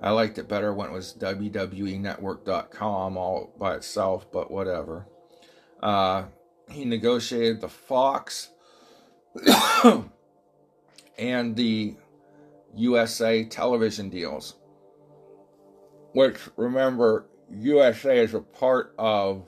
I 0.00 0.10
liked 0.10 0.38
it 0.38 0.48
better 0.48 0.74
when 0.74 0.90
it 0.90 0.92
was 0.92 1.14
WWEnetwork.com 1.14 3.16
all 3.16 3.54
by 3.58 3.76
itself, 3.76 4.30
but 4.32 4.50
whatever. 4.50 5.06
Uh, 5.80 6.24
he 6.72 6.84
negotiated 6.84 7.60
the 7.60 7.68
Fox 7.68 8.50
and 11.18 11.56
the 11.56 11.94
USA 12.74 13.44
television 13.44 14.08
deals, 14.08 14.56
which 16.12 16.38
remember, 16.56 17.26
USA 17.50 18.18
is 18.18 18.34
a 18.34 18.40
part 18.40 18.94
of 18.98 19.44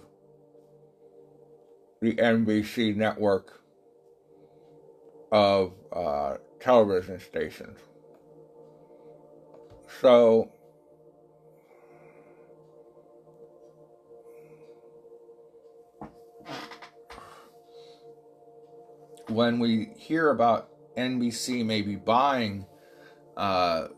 the 2.00 2.14
NBC 2.14 2.94
network 2.94 3.60
of 5.32 5.72
uh, 5.92 6.36
television 6.60 7.18
stations. 7.18 7.78
So, 10.00 10.50
when 19.34 19.58
we 19.58 19.90
hear 19.96 20.30
about 20.30 20.68
NBC 20.96 21.64
maybe 21.64 21.96
buying 21.96 22.66
uh, 23.36 23.88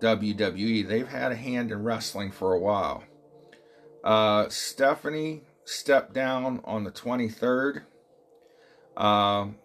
WWE, 0.00 0.86
they've 0.86 1.08
had 1.08 1.32
a 1.32 1.36
hand 1.36 1.70
in 1.70 1.82
wrestling 1.82 2.30
for 2.30 2.52
a 2.54 2.58
while. 2.58 3.04
Uh, 4.02 4.48
Stephanie 4.48 5.42
stepped 5.64 6.12
down 6.12 6.60
on 6.64 6.84
the 6.84 6.90
23rd. 6.90 7.82
Um, 8.96 9.56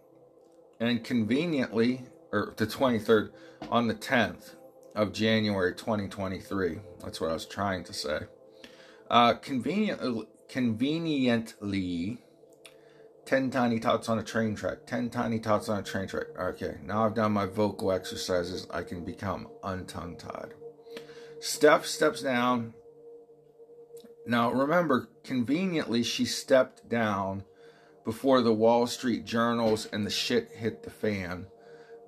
and 0.79 1.03
conveniently, 1.03 2.05
or 2.31 2.53
the 2.57 2.67
23rd, 2.67 3.31
on 3.69 3.87
the 3.87 3.95
10th 3.95 4.55
of 4.93 5.13
January 5.13 5.73
2023. 5.73 6.79
That's 7.03 7.19
what 7.19 7.29
I 7.29 7.33
was 7.33 7.45
trying 7.45 7.83
to 7.85 7.93
say. 7.93 8.19
Uh, 9.09 9.33
conveniently, 9.35 10.27
conveniently, 10.49 12.24
10 13.25 13.49
tiny 13.49 13.79
tots 13.79 14.07
on 14.07 14.19
a 14.19 14.23
train 14.23 14.55
track. 14.55 14.85
10 14.85 15.09
tiny 15.09 15.39
tots 15.39 15.67
on 15.67 15.79
a 15.79 15.83
train 15.83 16.07
track. 16.07 16.27
Okay, 16.39 16.77
now 16.83 17.05
I've 17.05 17.15
done 17.15 17.31
my 17.31 17.45
vocal 17.45 17.91
exercises. 17.91 18.67
I 18.69 18.83
can 18.83 19.03
become 19.03 19.47
untongue 19.63 20.17
tied. 20.19 20.53
Steph 21.39 21.85
steps 21.85 22.21
down. 22.21 22.73
Now 24.27 24.51
remember, 24.51 25.09
conveniently, 25.23 26.03
she 26.03 26.25
stepped 26.25 26.87
down 26.87 27.43
before 28.03 28.41
the 28.41 28.53
Wall 28.53 28.85
Street 28.85 29.25
journals 29.25 29.87
and 29.87 30.05
the 30.05 30.11
shit 30.11 30.51
hit 30.51 30.83
the 30.83 30.91
fan 30.91 31.47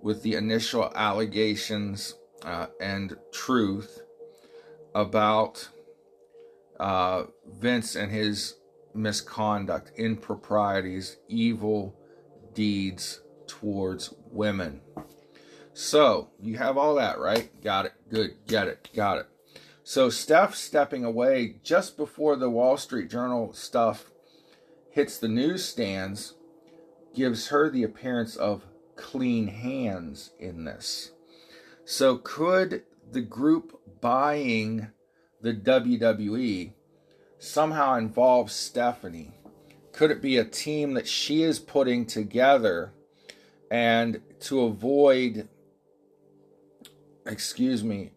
with 0.02 0.22
the 0.22 0.36
initial 0.36 0.92
allegations 0.96 2.16
uh, 2.44 2.68
and 2.80 3.18
truth 3.32 4.02
about 4.94 5.70
uh, 6.80 7.24
Vince 7.48 7.96
and 7.96 8.12
his 8.12 8.56
misconduct, 8.98 9.92
improprieties, 9.98 11.18
evil 11.28 11.96
deeds 12.54 13.22
towards 13.46 14.14
women. 14.32 14.82
So, 15.74 16.32
you 16.42 16.58
have 16.58 16.78
all 16.78 16.96
that, 16.96 17.20
right? 17.20 17.50
Got 17.62 17.86
it. 17.86 17.94
Good. 18.10 18.32
Get 18.48 18.68
it. 18.68 18.90
Got 18.96 19.20
it. 19.20 19.28
So, 19.84 20.10
Steph 20.10 20.56
stepping 20.56 21.06
away 21.06 21.58
just 21.64 21.96
before 21.96 22.36
the 22.36 22.50
Wall 22.50 22.78
Street 22.78 23.10
Journal 23.10 23.54
stuff 23.54 24.12
hits 24.90 25.18
the 25.20 25.28
newsstands 25.28 26.34
gives 27.14 27.50
her 27.50 27.70
the 27.70 27.84
appearance 27.84 28.36
of 28.36 28.64
clean 28.96 29.48
hands 29.48 30.32
in 30.40 30.66
this. 30.66 31.12
So, 31.86 32.18
could 32.18 32.84
the 33.12 33.22
group 33.22 33.80
buying 34.02 34.88
the 35.42 35.54
WWE 35.54 36.74
somehow 37.40 37.96
involves 37.96 38.54
Stephanie? 38.54 39.34
Could 39.92 40.12
it 40.12 40.22
be 40.22 40.38
a 40.38 40.46
team 40.46 40.94
that 40.94 41.08
she 41.08 41.44
is 41.44 41.60
putting 41.60 42.06
together 42.06 42.94
and 43.72 44.22
to 44.42 44.62
avoid, 44.62 45.48
excuse 47.26 47.84
me, 47.84 48.12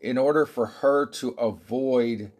in 0.00 0.18
order 0.18 0.46
for 0.46 0.66
her 0.66 1.06
to 1.06 1.30
avoid 1.30 2.30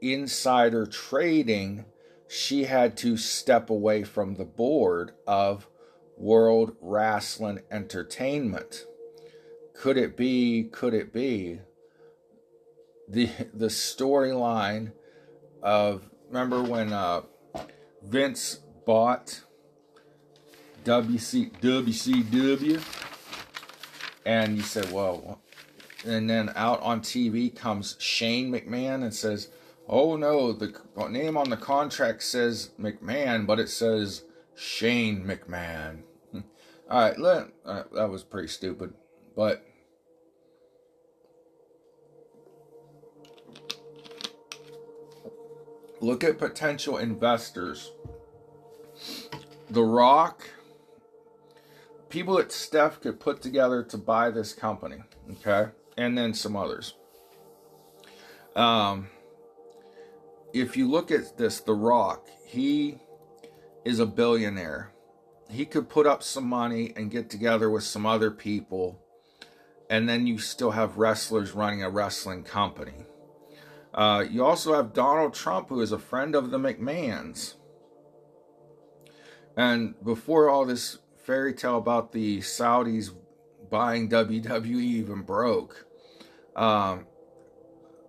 insider 0.00 0.86
trading, 0.86 1.84
she 2.28 2.64
had 2.64 2.96
to 2.96 3.16
step 3.16 3.70
away 3.70 4.02
from 4.02 4.34
the 4.34 4.44
board 4.44 5.12
of 5.26 5.68
World 6.16 6.76
Wrestling 6.80 7.60
Entertainment. 7.70 8.86
Could 9.74 9.96
it 9.96 10.16
be, 10.16 10.64
could 10.64 10.94
it 10.94 11.12
be 11.12 11.60
the 13.08 13.28
the 13.52 13.66
storyline 13.66 14.92
of 15.62 16.02
remember 16.28 16.62
when 16.62 16.92
uh, 16.92 17.22
Vince 18.02 18.60
bought 18.84 19.42
WC 20.84 21.52
WCW 21.60 22.82
and 24.24 24.56
you 24.56 24.62
said, 24.62 24.90
well, 24.92 25.40
and 26.04 26.28
then 26.28 26.52
out 26.56 26.80
on 26.80 27.00
TV 27.00 27.54
comes 27.54 27.96
Shane 27.98 28.52
McMahon 28.52 29.02
and 29.02 29.14
says, 29.14 29.48
oh 29.88 30.16
no, 30.16 30.52
the 30.52 30.74
name 31.08 31.36
on 31.36 31.50
the 31.50 31.56
contract 31.56 32.22
says 32.22 32.70
McMahon, 32.80 33.46
but 33.46 33.58
it 33.58 33.68
says 33.68 34.24
Shane 34.54 35.24
McMahon. 35.24 36.02
All 36.34 36.42
right, 37.00 37.18
let, 37.18 37.48
uh, 37.64 37.84
that 37.94 38.10
was 38.10 38.22
pretty 38.24 38.48
stupid, 38.48 38.94
but 39.36 39.64
look 46.02 46.24
at 46.24 46.36
potential 46.36 46.98
investors. 46.98 47.92
The 49.70 49.82
Rock, 49.82 50.50
people 52.08 52.36
that 52.36 52.52
Steph 52.52 53.00
could 53.00 53.20
put 53.20 53.40
together 53.40 53.82
to 53.84 53.96
buy 53.96 54.30
this 54.30 54.52
company, 54.52 54.98
okay, 55.30 55.70
and 55.96 56.18
then 56.18 56.34
some 56.34 56.56
others. 56.56 56.94
Um, 58.54 59.08
if 60.52 60.76
you 60.76 60.90
look 60.90 61.10
at 61.10 61.38
this, 61.38 61.60
The 61.60 61.72
Rock, 61.72 62.26
he 62.44 62.98
is 63.84 63.98
a 64.00 64.06
billionaire. 64.06 64.92
He 65.48 65.64
could 65.64 65.88
put 65.88 66.06
up 66.06 66.22
some 66.22 66.48
money 66.48 66.92
and 66.96 67.10
get 67.10 67.30
together 67.30 67.70
with 67.70 67.84
some 67.84 68.06
other 68.06 68.30
people, 68.30 69.00
and 69.88 70.08
then 70.08 70.26
you 70.26 70.38
still 70.38 70.72
have 70.72 70.98
wrestlers 70.98 71.52
running 71.52 71.82
a 71.82 71.90
wrestling 71.90 72.42
company. 72.42 73.06
Uh, 73.94 74.24
you 74.28 74.44
also 74.44 74.74
have 74.74 74.92
Donald 74.92 75.34
Trump, 75.34 75.68
who 75.68 75.80
is 75.80 75.92
a 75.92 75.98
friend 75.98 76.34
of 76.34 76.50
the 76.50 76.58
McMahons. 76.58 77.54
And 79.56 79.94
before 80.02 80.48
all 80.48 80.64
this 80.64 80.98
fairy 81.24 81.52
tale 81.52 81.78
about 81.78 82.12
the 82.12 82.38
Saudis 82.38 83.10
buying 83.70 84.08
WWE 84.08 84.82
even 84.82 85.22
broke, 85.22 85.86
um, 86.56 87.06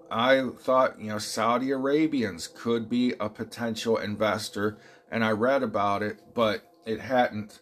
I 0.09 0.49
thought, 0.59 1.01
you 1.01 1.09
know, 1.09 1.17
Saudi 1.17 1.71
Arabians 1.71 2.47
could 2.47 2.87
be 2.87 3.13
a 3.19 3.29
potential 3.29 3.97
investor, 3.97 4.77
and 5.11 5.23
I 5.23 5.31
read 5.31 5.63
about 5.63 6.03
it, 6.03 6.19
but 6.33 6.61
it 6.85 6.99
hadn't 6.99 7.61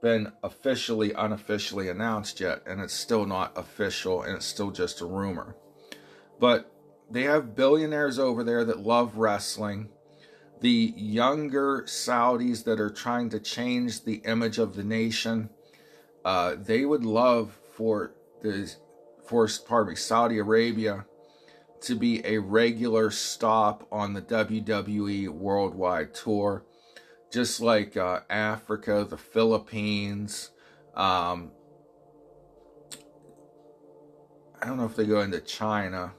been 0.00 0.32
officially, 0.42 1.12
unofficially 1.12 1.88
announced 1.88 2.40
yet, 2.40 2.62
and 2.66 2.80
it's 2.80 2.94
still 2.94 3.26
not 3.26 3.58
official, 3.58 4.22
and 4.22 4.36
it's 4.36 4.46
still 4.46 4.70
just 4.70 5.00
a 5.00 5.06
rumor. 5.06 5.56
But 6.38 6.72
they 7.10 7.22
have 7.22 7.56
billionaires 7.56 8.18
over 8.18 8.44
there 8.44 8.64
that 8.64 8.80
love 8.80 9.16
wrestling. 9.16 9.88
The 10.60 10.92
younger 10.96 11.84
Saudis 11.86 12.64
that 12.64 12.80
are 12.80 12.90
trying 12.90 13.30
to 13.30 13.40
change 13.40 14.04
the 14.04 14.16
image 14.24 14.58
of 14.58 14.74
the 14.74 14.82
nation, 14.84 15.50
uh, 16.24 16.56
they 16.58 16.84
would 16.84 17.04
love 17.04 17.58
for 17.72 18.12
the 18.42 18.74
for 19.24 19.48
pardon 19.66 19.92
me, 19.92 19.96
Saudi 19.96 20.38
Arabia 20.38 21.06
to 21.82 21.94
be 21.94 22.24
a 22.24 22.38
regular 22.38 23.10
stop 23.10 23.86
on 23.92 24.14
the 24.14 24.22
WWE 24.22 25.28
Worldwide 25.28 26.14
Tour, 26.14 26.64
just 27.32 27.60
like 27.60 27.96
uh, 27.96 28.20
Africa, 28.28 29.06
the 29.08 29.16
Philippines. 29.16 30.50
Um, 30.94 31.52
I 34.60 34.66
don't 34.66 34.76
know 34.76 34.86
if 34.86 34.96
they 34.96 35.06
go 35.06 35.20
into 35.20 35.40
China, 35.40 36.12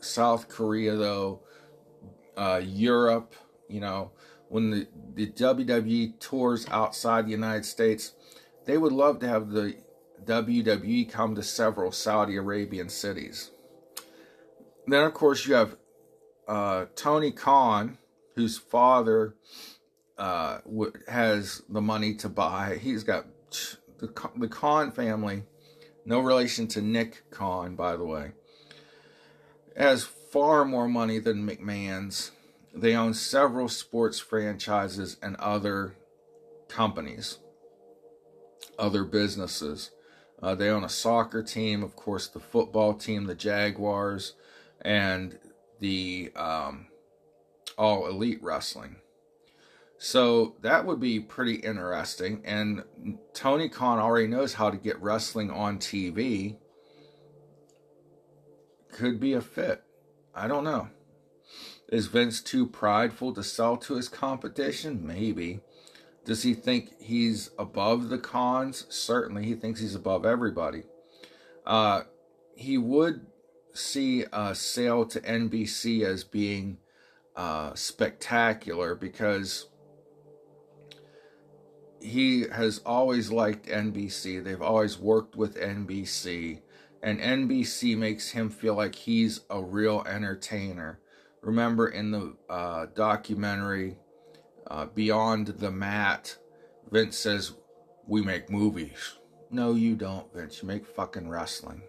South 0.00 0.48
Korea, 0.48 0.96
though, 0.96 1.40
uh, 2.36 2.60
Europe, 2.64 3.34
you 3.68 3.80
know, 3.80 4.12
when 4.48 4.70
the, 4.70 4.88
the 5.14 5.26
WWE 5.26 6.18
tours 6.20 6.66
outside 6.70 7.26
the 7.26 7.30
United 7.30 7.64
States, 7.64 8.14
they 8.64 8.78
would 8.78 8.92
love 8.92 9.18
to 9.20 9.28
have 9.28 9.50
the 9.50 9.76
WWE 10.24 11.10
come 11.10 11.34
to 11.34 11.42
several 11.42 11.92
Saudi 11.92 12.36
Arabian 12.36 12.88
cities. 12.88 13.50
Then, 14.86 15.04
of 15.04 15.14
course, 15.14 15.46
you 15.46 15.54
have 15.54 15.76
uh, 16.46 16.86
Tony 16.94 17.30
Khan, 17.30 17.98
whose 18.34 18.56
father 18.56 19.34
uh, 20.16 20.58
has 21.08 21.62
the 21.68 21.82
money 21.82 22.14
to 22.14 22.28
buy. 22.28 22.78
He's 22.80 23.04
got 23.04 23.26
the, 23.98 24.12
the 24.36 24.48
Khan 24.48 24.92
family, 24.92 25.42
no 26.06 26.20
relation 26.20 26.66
to 26.68 26.80
Nick 26.80 27.30
Khan, 27.30 27.76
by 27.76 27.96
the 27.96 28.04
way 28.04 28.32
has 29.78 30.04
far 30.04 30.64
more 30.64 30.88
money 30.88 31.18
than 31.18 31.48
McMahon's. 31.48 32.32
They 32.74 32.94
own 32.94 33.14
several 33.14 33.68
sports 33.68 34.18
franchises 34.18 35.16
and 35.22 35.36
other 35.36 35.94
companies, 36.68 37.38
other 38.78 39.04
businesses. 39.04 39.90
Uh, 40.42 40.54
they 40.54 40.68
own 40.68 40.84
a 40.84 40.88
soccer 40.88 41.42
team, 41.42 41.82
of 41.82 41.96
course, 41.96 42.28
the 42.28 42.40
football 42.40 42.94
team, 42.94 43.24
the 43.24 43.34
Jaguars, 43.34 44.34
and 44.82 45.38
the 45.80 46.30
um, 46.36 46.88
All 47.76 48.06
Elite 48.06 48.42
Wrestling. 48.42 48.96
So 49.96 50.56
that 50.62 50.86
would 50.86 51.00
be 51.00 51.18
pretty 51.18 51.54
interesting. 51.54 52.42
And 52.44 52.84
Tony 53.34 53.68
Khan 53.68 53.98
already 53.98 54.28
knows 54.28 54.54
how 54.54 54.70
to 54.70 54.76
get 54.76 55.00
wrestling 55.02 55.50
on 55.50 55.78
TV 55.78 56.56
could 58.90 59.20
be 59.20 59.32
a 59.32 59.40
fit. 59.40 59.82
I 60.34 60.48
don't 60.48 60.64
know. 60.64 60.88
Is 61.90 62.06
Vince 62.06 62.42
too 62.42 62.66
prideful 62.66 63.32
to 63.34 63.42
sell 63.42 63.76
to 63.78 63.94
his 63.94 64.08
competition? 64.08 65.06
Maybe. 65.06 65.60
Does 66.24 66.42
he 66.42 66.52
think 66.52 66.92
he's 67.00 67.50
above 67.58 68.10
the 68.10 68.18
cons? 68.18 68.84
Certainly, 68.90 69.46
he 69.46 69.54
thinks 69.54 69.80
he's 69.80 69.94
above 69.94 70.26
everybody. 70.26 70.82
Uh, 71.64 72.02
he 72.54 72.76
would 72.76 73.26
see 73.72 74.24
a 74.32 74.54
sale 74.54 75.06
to 75.06 75.20
NBC 75.20 76.04
as 76.04 76.24
being 76.24 76.78
uh, 77.36 77.72
spectacular 77.74 78.94
because 78.94 79.68
he 82.00 82.46
has 82.52 82.80
always 82.84 83.30
liked 83.30 83.66
NBC. 83.66 84.42
They've 84.42 84.60
always 84.60 84.98
worked 84.98 85.36
with 85.36 85.56
NBC. 85.56 86.60
And 87.02 87.20
NBC 87.20 87.96
makes 87.96 88.30
him 88.30 88.50
feel 88.50 88.74
like 88.74 88.94
he's 88.94 89.40
a 89.48 89.62
real 89.62 90.04
entertainer. 90.06 91.00
Remember 91.40 91.88
in 91.88 92.10
the 92.10 92.36
uh, 92.50 92.86
documentary 92.94 93.96
uh, 94.66 94.86
Beyond 94.86 95.46
the 95.46 95.70
Mat, 95.70 96.36
Vince 96.90 97.16
says, 97.16 97.52
We 98.06 98.22
make 98.22 98.50
movies. 98.50 99.16
No, 99.50 99.74
you 99.74 99.94
don't, 99.94 100.32
Vince. 100.34 100.62
You 100.62 100.68
make 100.68 100.86
fucking 100.86 101.28
wrestling. 101.28 101.82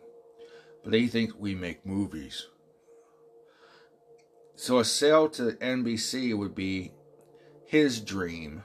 But 0.84 0.92
they 0.92 1.08
think 1.08 1.34
we 1.38 1.56
make 1.56 1.86
movies. 1.86 2.48
So 4.56 4.80
a 4.80 4.86
sale 4.86 5.30
to 5.30 5.54
NBC 5.54 6.38
would 6.38 6.54
be 6.54 6.92
his 7.66 8.00
dream. 8.02 8.64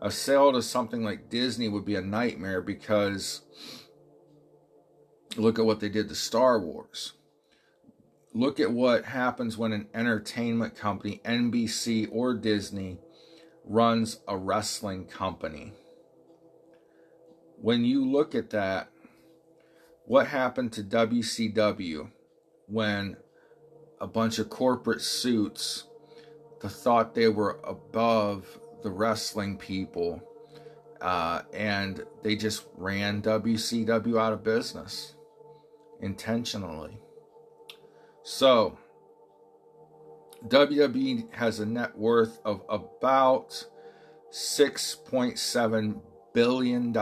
A 0.00 0.10
sale 0.10 0.52
to 0.52 0.62
something 0.62 1.02
like 1.02 1.28
Disney 1.28 1.68
would 1.68 1.84
be 1.84 1.96
a 1.96 2.02
nightmare 2.02 2.60
because 2.62 3.42
look 5.36 5.58
at 5.58 5.64
what 5.64 5.80
they 5.80 5.88
did 5.88 6.08
to 6.08 6.14
Star 6.14 6.58
Wars. 6.60 7.12
Look 8.34 8.60
at 8.60 8.72
what 8.72 9.04
happens 9.04 9.56
when 9.56 9.72
an 9.72 9.88
entertainment 9.94 10.76
company, 10.76 11.20
NBC 11.24 12.08
or 12.10 12.34
Disney, 12.34 12.98
runs 13.64 14.20
a 14.28 14.36
wrestling 14.36 15.06
company. 15.06 15.72
When 17.60 17.84
you 17.84 18.04
look 18.04 18.34
at 18.34 18.50
that, 18.50 18.90
what 20.04 20.28
happened 20.28 20.72
to 20.74 20.82
WCW 20.82 22.10
when 22.66 23.16
a 24.00 24.06
bunch 24.06 24.38
of 24.38 24.48
corporate 24.48 25.00
suits 25.00 25.84
thought 26.60 27.14
they 27.14 27.28
were 27.28 27.60
above 27.64 28.58
the 28.82 28.90
wrestling 28.90 29.56
people 29.56 30.22
uh, 31.00 31.42
and 31.52 32.04
they 32.22 32.36
just 32.36 32.64
ran 32.76 33.22
WCW 33.22 34.20
out 34.20 34.32
of 34.32 34.42
business 34.42 35.14
intentionally. 36.00 36.98
So, 38.22 38.78
WWE 40.46 41.34
has 41.34 41.60
a 41.60 41.66
net 41.66 41.96
worth 41.96 42.40
of 42.44 42.62
about 42.68 43.66
$6.7 44.32 46.00
billion. 46.32 46.92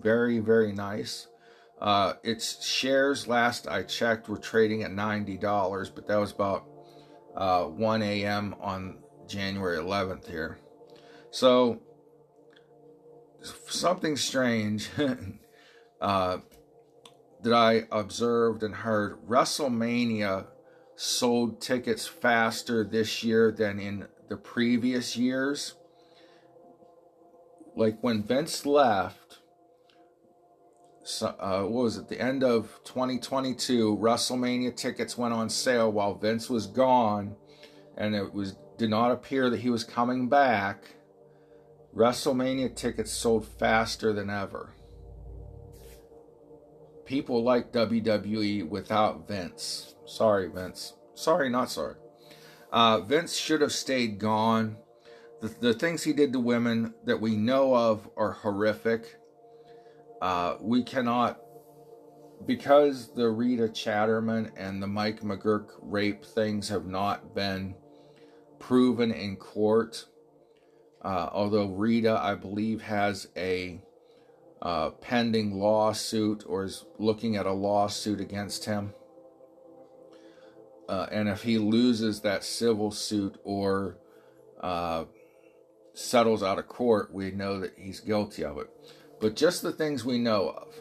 Very, 0.00 0.38
very 0.38 0.72
nice. 0.72 1.28
Uh, 1.80 2.14
its 2.22 2.64
shares, 2.64 3.28
last 3.28 3.68
I 3.68 3.82
checked, 3.82 4.28
were 4.28 4.38
trading 4.38 4.82
at 4.82 4.90
$90, 4.90 5.94
but 5.94 6.06
that 6.06 6.16
was 6.16 6.32
about 6.32 6.64
uh, 7.36 7.64
1 7.64 8.02
a.m. 8.02 8.54
on 8.60 8.98
January 9.28 9.78
11th 9.78 10.28
here. 10.28 10.58
So, 11.30 11.80
something 13.68 14.16
strange 14.16 14.88
uh, 16.00 16.38
that 17.44 17.52
I 17.52 17.84
observed 17.92 18.62
and 18.62 18.74
heard 18.74 19.18
WrestleMania 19.28 20.46
sold 20.96 21.60
tickets 21.60 22.06
faster 22.06 22.84
this 22.84 23.22
year 23.22 23.52
than 23.52 23.78
in 23.78 24.06
the 24.28 24.36
previous 24.36 25.16
years. 25.16 25.74
Like 27.76 27.98
when 28.00 28.22
Vince 28.22 28.64
left, 28.64 29.38
uh, 31.20 31.62
what 31.62 31.84
was 31.84 31.98
it, 31.98 32.08
the 32.08 32.20
end 32.20 32.42
of 32.42 32.80
2022, 32.84 33.96
WrestleMania 33.96 34.74
tickets 34.74 35.18
went 35.18 35.34
on 35.34 35.50
sale 35.50 35.92
while 35.92 36.14
Vince 36.14 36.48
was 36.48 36.66
gone, 36.66 37.36
and 37.96 38.14
it 38.14 38.32
was 38.32 38.56
did 38.78 38.90
not 38.90 39.12
appear 39.12 39.50
that 39.50 39.60
he 39.60 39.70
was 39.70 39.84
coming 39.84 40.28
back. 40.28 40.96
WrestleMania 41.94 42.74
tickets 42.74 43.12
sold 43.12 43.46
faster 43.46 44.12
than 44.12 44.30
ever. 44.30 44.73
People 47.04 47.42
like 47.42 47.72
WWE 47.72 48.68
without 48.68 49.28
Vince. 49.28 49.94
Sorry, 50.06 50.48
Vince. 50.48 50.94
Sorry, 51.14 51.50
not 51.50 51.70
sorry. 51.70 51.96
Uh, 52.72 53.00
Vince 53.00 53.36
should 53.36 53.60
have 53.60 53.72
stayed 53.72 54.18
gone. 54.18 54.76
The, 55.40 55.48
the 55.48 55.74
things 55.74 56.02
he 56.02 56.12
did 56.12 56.32
to 56.32 56.40
women 56.40 56.94
that 57.04 57.20
we 57.20 57.36
know 57.36 57.74
of 57.74 58.08
are 58.16 58.32
horrific. 58.32 59.16
Uh, 60.20 60.56
we 60.60 60.82
cannot, 60.82 61.38
because 62.46 63.14
the 63.14 63.28
Rita 63.28 63.68
Chatterman 63.68 64.50
and 64.56 64.82
the 64.82 64.86
Mike 64.86 65.20
McGuirk 65.20 65.68
rape 65.82 66.24
things 66.24 66.68
have 66.70 66.86
not 66.86 67.34
been 67.34 67.74
proven 68.58 69.12
in 69.12 69.36
court. 69.36 70.06
Uh, 71.02 71.28
although 71.32 71.66
Rita, 71.66 72.18
I 72.18 72.34
believe, 72.34 72.80
has 72.80 73.28
a 73.36 73.82
uh, 74.64 74.90
pending 74.90 75.58
lawsuit 75.58 76.42
or 76.46 76.64
is 76.64 76.84
looking 76.98 77.36
at 77.36 77.46
a 77.46 77.52
lawsuit 77.52 78.20
against 78.20 78.64
him. 78.64 78.94
Uh, 80.88 81.06
and 81.12 81.28
if 81.28 81.42
he 81.42 81.58
loses 81.58 82.20
that 82.22 82.42
civil 82.42 82.90
suit 82.90 83.36
or 83.44 83.98
uh, 84.60 85.04
settles 85.92 86.42
out 86.42 86.58
of 86.58 86.66
court, 86.66 87.12
we 87.12 87.30
know 87.30 87.60
that 87.60 87.74
he's 87.76 88.00
guilty 88.00 88.42
of 88.44 88.58
it. 88.58 88.68
But 89.20 89.36
just 89.36 89.62
the 89.62 89.72
things 89.72 90.04
we 90.04 90.18
know 90.18 90.50
of 90.50 90.74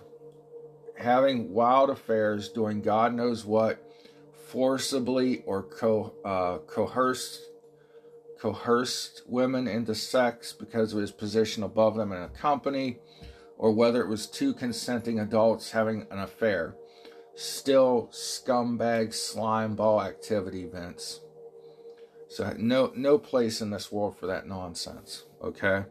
having 0.98 1.54
wild 1.54 1.89
affairs, 1.89 2.50
doing 2.50 2.82
God 2.82 3.13
knows 3.13 3.46
what, 3.46 3.84
forcibly 4.48 5.43
or 5.46 5.63
co- 5.63 6.13
uh, 6.24 6.60
coerced 6.67 7.41
coerced 8.39 9.22
women 9.26 9.69
into 9.69 9.96
sex 9.96 10.52
because 10.52 10.91
of 10.91 11.00
his 11.00 11.13
position 11.13 11.63
above 11.63 11.96
them 11.96 12.12
in 12.12 12.22
a 12.22 12.28
company, 12.28 12.98
or 13.63 13.71
whether 13.71 14.02
it 14.02 14.10
was 14.10 14.28
two 14.28 14.54
consenting 14.54 15.21
adults 15.21 15.71
having 15.71 16.06
an 16.12 16.19
affair. 16.19 16.76
Still 17.34 18.10
scumbag 18.12 19.13
slime 19.13 19.78
ball 19.78 20.02
activity, 20.02 20.67
Vince. 20.67 21.21
So 22.28 22.54
no 22.58 22.91
no 22.93 23.17
place 23.17 23.62
in 23.62 23.69
this 23.69 23.89
world 23.89 24.17
for 24.17 24.28
that 24.28 24.45
nonsense. 24.45 25.23
Okay. 25.41 25.86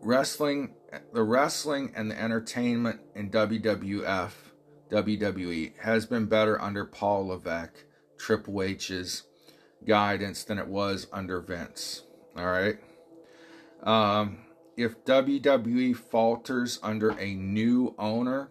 Wrestling, 0.00 0.74
the 1.12 1.24
wrestling 1.24 1.92
and 1.96 2.08
the 2.08 2.22
entertainment 2.22 3.00
in 3.16 3.32
WWF, 3.32 4.30
WWE 4.92 5.76
has 5.80 6.06
been 6.06 6.26
better 6.26 6.60
under 6.62 6.84
Paul 6.84 7.26
Levesque 7.26 7.84
Triple 8.16 8.62
H's 8.62 9.24
guidance 9.84 10.44
than 10.44 10.58
it 10.60 10.68
was 10.68 11.08
under 11.12 11.40
Vince. 11.40 12.04
All 12.36 12.46
right. 12.46 12.78
Um, 13.82 14.38
if 14.76 15.04
WWE 15.04 15.96
falters 15.96 16.78
under 16.82 17.10
a 17.18 17.34
new 17.34 17.94
owner, 17.98 18.50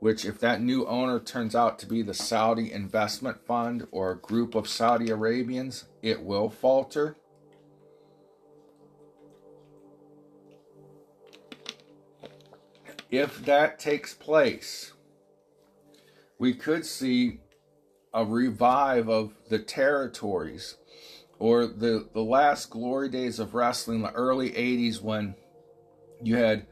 which 0.00 0.24
if 0.24 0.38
that 0.40 0.60
new 0.60 0.86
owner 0.86 1.18
turns 1.18 1.54
out 1.54 1.78
to 1.80 1.86
be 1.86 2.02
the 2.02 2.14
Saudi 2.14 2.72
investment 2.72 3.44
fund 3.46 3.86
or 3.90 4.12
a 4.12 4.16
group 4.16 4.54
of 4.54 4.68
Saudi 4.68 5.10
Arabians, 5.10 5.86
it 6.02 6.22
will 6.22 6.50
falter. 6.50 7.16
If 13.10 13.44
that 13.46 13.78
takes 13.78 14.12
place, 14.12 14.92
we 16.38 16.54
could 16.54 16.84
see 16.84 17.40
a 18.12 18.24
revive 18.24 19.08
of 19.08 19.32
the 19.48 19.58
territories 19.58 20.76
or 21.38 21.66
the 21.66 22.08
the 22.12 22.22
last 22.22 22.70
glory 22.70 23.08
days 23.08 23.38
of 23.38 23.54
wrestling 23.54 24.02
the 24.02 24.12
early 24.12 24.50
80s 24.50 25.00
when 25.00 25.34
you 26.22 26.36
had 26.36 26.66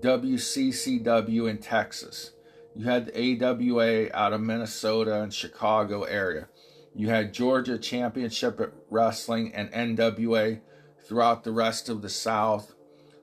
WCCW 0.00 1.48
in 1.48 1.58
Texas. 1.58 2.32
You 2.74 2.84
had 2.84 3.06
the 3.06 3.42
AWA 3.42 4.08
out 4.12 4.32
of 4.32 4.40
Minnesota 4.40 5.22
and 5.22 5.32
Chicago 5.32 6.02
area. 6.02 6.48
You 6.94 7.08
had 7.08 7.32
Georgia 7.32 7.78
Championship 7.78 8.60
Wrestling 8.90 9.52
and 9.54 9.70
NWA 9.72 10.60
throughout 11.06 11.44
the 11.44 11.52
rest 11.52 11.88
of 11.88 12.02
the 12.02 12.08
South. 12.08 12.74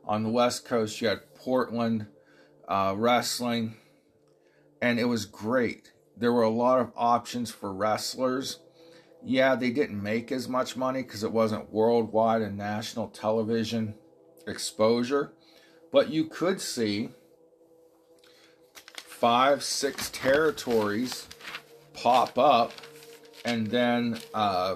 On 0.06 0.24
the 0.24 0.30
West 0.30 0.66
Coast 0.66 1.00
you 1.02 1.08
had 1.08 1.34
Portland 1.36 2.08
uh, 2.68 2.94
Wrestling 2.98 3.76
and 4.82 5.00
it 5.00 5.06
was 5.06 5.26
great. 5.26 5.94
There 6.18 6.34
were 6.34 6.44
a 6.44 6.50
lot 6.50 6.82
of 6.82 6.92
options 6.96 7.50
for 7.52 7.74
wrestlers. 7.74 8.60
Yeah, 9.26 9.56
they 9.56 9.70
didn't 9.70 10.02
make 10.02 10.32
as 10.32 10.50
much 10.50 10.76
money 10.76 11.02
because 11.02 11.24
it 11.24 11.32
wasn't 11.32 11.72
worldwide 11.72 12.42
and 12.42 12.58
national 12.58 13.08
television 13.08 13.96
exposure, 14.46 15.32
but 15.92 16.10
you 16.10 16.26
could 16.26 16.60
see 16.60 17.10
five, 19.24 19.64
six 19.64 20.10
territories 20.10 21.28
pop 21.94 22.38
up, 22.38 22.74
and 23.46 23.68
then 23.68 24.20
uh, 24.34 24.76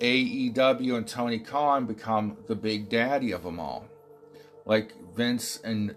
AEW 0.00 0.96
and 0.96 1.08
Tony 1.08 1.40
Khan 1.40 1.86
become 1.86 2.36
the 2.46 2.54
big 2.54 2.88
daddy 2.88 3.32
of 3.32 3.42
them 3.42 3.58
all. 3.58 3.88
Like 4.64 4.94
Vince 5.16 5.58
and 5.64 5.96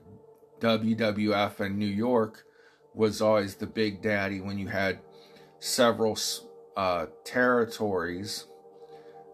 WWF 0.59 1.59
in 1.59 1.77
New 1.77 1.85
York 1.85 2.45
was 2.95 3.21
always 3.21 3.55
the 3.55 3.67
big 3.67 4.01
daddy 4.01 4.41
when 4.41 4.57
you 4.57 4.69
had 4.69 4.99
several 5.59 6.15
uh, 6.75 7.07
territories. 7.23 8.45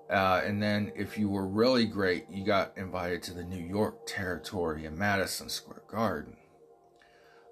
Uh, 0.10 0.42
and 0.44 0.62
then 0.62 0.92
if 0.96 1.18
you 1.18 1.30
were 1.30 1.46
really 1.46 1.86
great, 1.86 2.26
you 2.30 2.44
got 2.44 2.74
invited 2.76 3.22
to 3.24 3.34
the 3.34 3.44
New 3.44 3.64
York 3.64 4.08
territory 4.08 4.86
in 4.86 4.98
Madison 4.98 5.50
Square 5.50 5.84
Garden. 5.88 6.36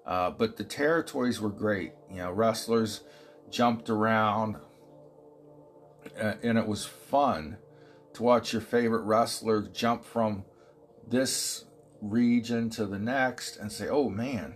Uh, 0.04 0.30
but 0.30 0.56
the 0.56 0.64
territories 0.64 1.40
were 1.40 1.50
great. 1.50 1.92
You 2.10 2.16
know, 2.16 2.32
wrestlers 2.32 3.02
jumped 3.50 3.90
around, 3.90 4.56
uh, 6.20 6.34
and 6.42 6.58
it 6.58 6.66
was 6.66 6.84
fun 6.84 7.58
to 8.14 8.22
watch 8.22 8.52
your 8.52 8.62
favorite 8.62 9.02
wrestler 9.02 9.62
jump 9.62 10.04
from 10.04 10.44
this 11.06 11.64
region 12.00 12.70
to 12.70 12.86
the 12.86 12.98
next 12.98 13.56
and 13.56 13.70
say, 13.70 13.88
oh 13.88 14.08
man, 14.08 14.54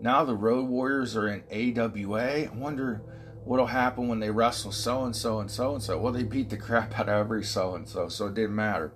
now 0.00 0.24
the 0.24 0.36
Road 0.36 0.68
Warriors 0.68 1.16
are 1.16 1.28
in 1.28 1.42
AWA. 1.50 2.44
I 2.44 2.50
wonder 2.54 3.02
what'll 3.48 3.66
happen 3.66 4.08
when 4.08 4.20
they 4.20 4.28
wrestle 4.30 4.70
so 4.70 5.04
and 5.04 5.16
so 5.16 5.40
and 5.40 5.50
so 5.50 5.72
and 5.72 5.82
so. 5.82 5.98
Well, 5.98 6.12
they 6.12 6.22
beat 6.22 6.50
the 6.50 6.58
crap 6.58 6.98
out 6.98 7.08
of 7.08 7.14
every 7.14 7.42
so 7.42 7.74
and 7.74 7.88
so, 7.88 8.10
so 8.10 8.26
it 8.26 8.34
didn't 8.34 8.54
matter. 8.54 8.92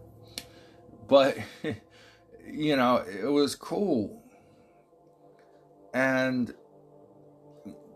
But, 1.09 1.39
you 2.47 2.77
know, 2.77 2.97
it 2.97 3.31
was 3.31 3.55
cool. 3.55 4.23
And 5.95 6.55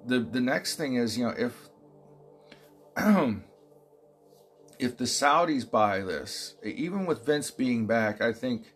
the 0.06 0.20
the 0.20 0.40
next 0.40 0.76
thing 0.76 0.94
is, 0.94 1.18
you 1.18 1.26
know, 1.26 1.34
if 1.36 1.68
if 4.78 4.96
the 4.96 5.04
Saudis 5.04 5.70
buy 5.70 6.00
this, 6.00 6.54
even 6.62 7.04
with 7.04 7.26
Vince 7.26 7.50
being 7.50 7.86
back, 7.86 8.22
I 8.22 8.32
think 8.32 8.72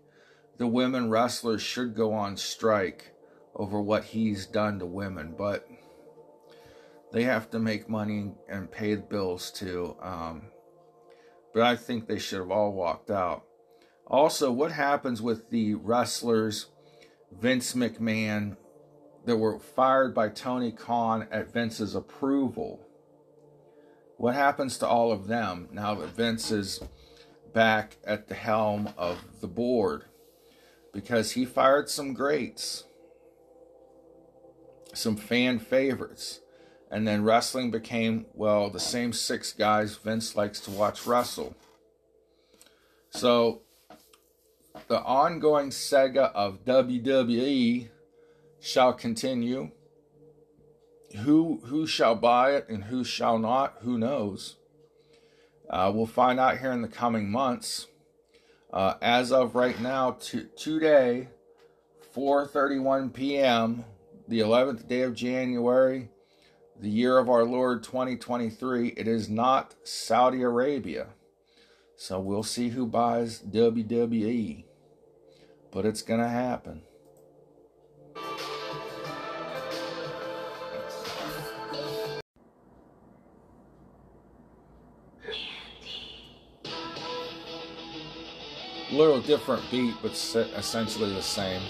the 0.58 0.66
women 0.66 1.08
wrestlers 1.08 1.62
should 1.62 1.94
go 1.94 2.12
on 2.12 2.36
strike 2.36 3.14
over 3.54 3.80
what 3.80 4.04
he's 4.04 4.44
done 4.46 4.78
to 4.80 4.86
women, 4.86 5.34
but 5.36 5.66
they 7.12 7.24
have 7.24 7.50
to 7.50 7.58
make 7.58 7.88
money 7.88 8.32
and 8.48 8.70
pay 8.70 8.94
the 8.94 9.02
bills 9.02 9.50
too. 9.50 9.96
Um, 10.00 10.42
but 11.52 11.62
I 11.62 11.76
think 11.76 12.06
they 12.06 12.18
should 12.18 12.38
have 12.38 12.50
all 12.50 12.72
walked 12.72 13.10
out. 13.10 13.44
Also, 14.06 14.50
what 14.50 14.72
happens 14.72 15.22
with 15.22 15.50
the 15.50 15.74
wrestlers, 15.74 16.66
Vince 17.32 17.74
McMahon, 17.74 18.56
that 19.24 19.36
were 19.36 19.58
fired 19.58 20.14
by 20.14 20.28
Tony 20.28 20.72
Khan 20.72 21.28
at 21.30 21.52
Vince's 21.52 21.94
approval? 21.94 22.80
What 24.16 24.34
happens 24.34 24.78
to 24.78 24.86
all 24.86 25.12
of 25.12 25.28
them 25.28 25.68
now 25.72 25.94
that 25.94 26.10
Vince 26.10 26.50
is 26.50 26.80
back 27.52 27.96
at 28.04 28.28
the 28.28 28.34
helm 28.34 28.90
of 28.96 29.40
the 29.40 29.46
board? 29.46 30.04
Because 30.92 31.32
he 31.32 31.44
fired 31.44 31.88
some 31.88 32.12
greats, 32.12 32.84
some 34.92 35.16
fan 35.16 35.58
favorites. 35.58 36.40
And 36.90 37.06
then 37.06 37.22
wrestling 37.22 37.70
became, 37.70 38.26
well, 38.34 38.68
the 38.68 38.80
same 38.80 39.12
six 39.12 39.52
guys 39.52 39.96
Vince 39.96 40.34
likes 40.34 40.58
to 40.60 40.70
watch 40.70 41.06
wrestle. 41.06 41.54
So, 43.10 43.62
the 44.88 45.00
ongoing 45.00 45.70
saga 45.70 46.26
of 46.34 46.64
WWE 46.64 47.88
shall 48.60 48.92
continue. 48.92 49.70
Who 51.24 51.60
who 51.64 51.86
shall 51.86 52.14
buy 52.14 52.52
it 52.54 52.68
and 52.68 52.84
who 52.84 53.02
shall 53.02 53.38
not? 53.38 53.78
Who 53.80 53.98
knows? 53.98 54.56
Uh, 55.68 55.90
we'll 55.94 56.06
find 56.06 56.38
out 56.38 56.58
here 56.58 56.72
in 56.72 56.82
the 56.82 56.88
coming 56.88 57.30
months. 57.30 57.86
Uh, 58.72 58.94
as 59.02 59.32
of 59.32 59.56
right 59.56 59.80
now, 59.80 60.12
to, 60.12 60.44
today, 60.56 61.28
4:31 62.14 63.12
p.m., 63.12 63.84
the 64.28 64.40
11th 64.40 64.86
day 64.86 65.02
of 65.02 65.14
January, 65.14 66.08
the 66.80 66.88
year 66.88 67.18
of 67.18 67.28
our 67.28 67.44
Lord 67.44 67.82
2023. 67.82 68.94
It 68.96 69.06
is 69.06 69.28
not 69.28 69.74
Saudi 69.84 70.40
Arabia, 70.40 71.08
so 71.94 72.18
we'll 72.18 72.42
see 72.42 72.70
who 72.70 72.86
buys 72.86 73.40
WWE, 73.40 74.64
but 75.70 75.84
it's 75.84 76.00
gonna 76.00 76.28
happen. 76.28 76.80
A 88.90 88.94
little 88.94 89.20
different 89.20 89.62
beat, 89.70 89.94
but 90.02 90.12
essentially 90.12 91.12
the 91.12 91.22
same. 91.22 91.60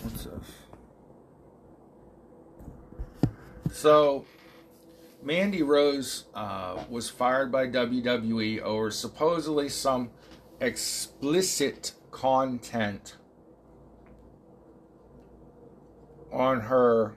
What's 0.00 0.24
this? 0.24 0.52
So, 3.72 4.24
Mandy 5.22 5.62
Rose 5.62 6.24
uh, 6.34 6.84
was 6.88 7.08
fired 7.08 7.52
by 7.52 7.66
WWE 7.66 8.60
over 8.60 8.90
supposedly 8.90 9.68
some 9.68 10.10
explicit 10.60 11.92
content 12.10 13.16
on 16.32 16.60
her 16.60 17.16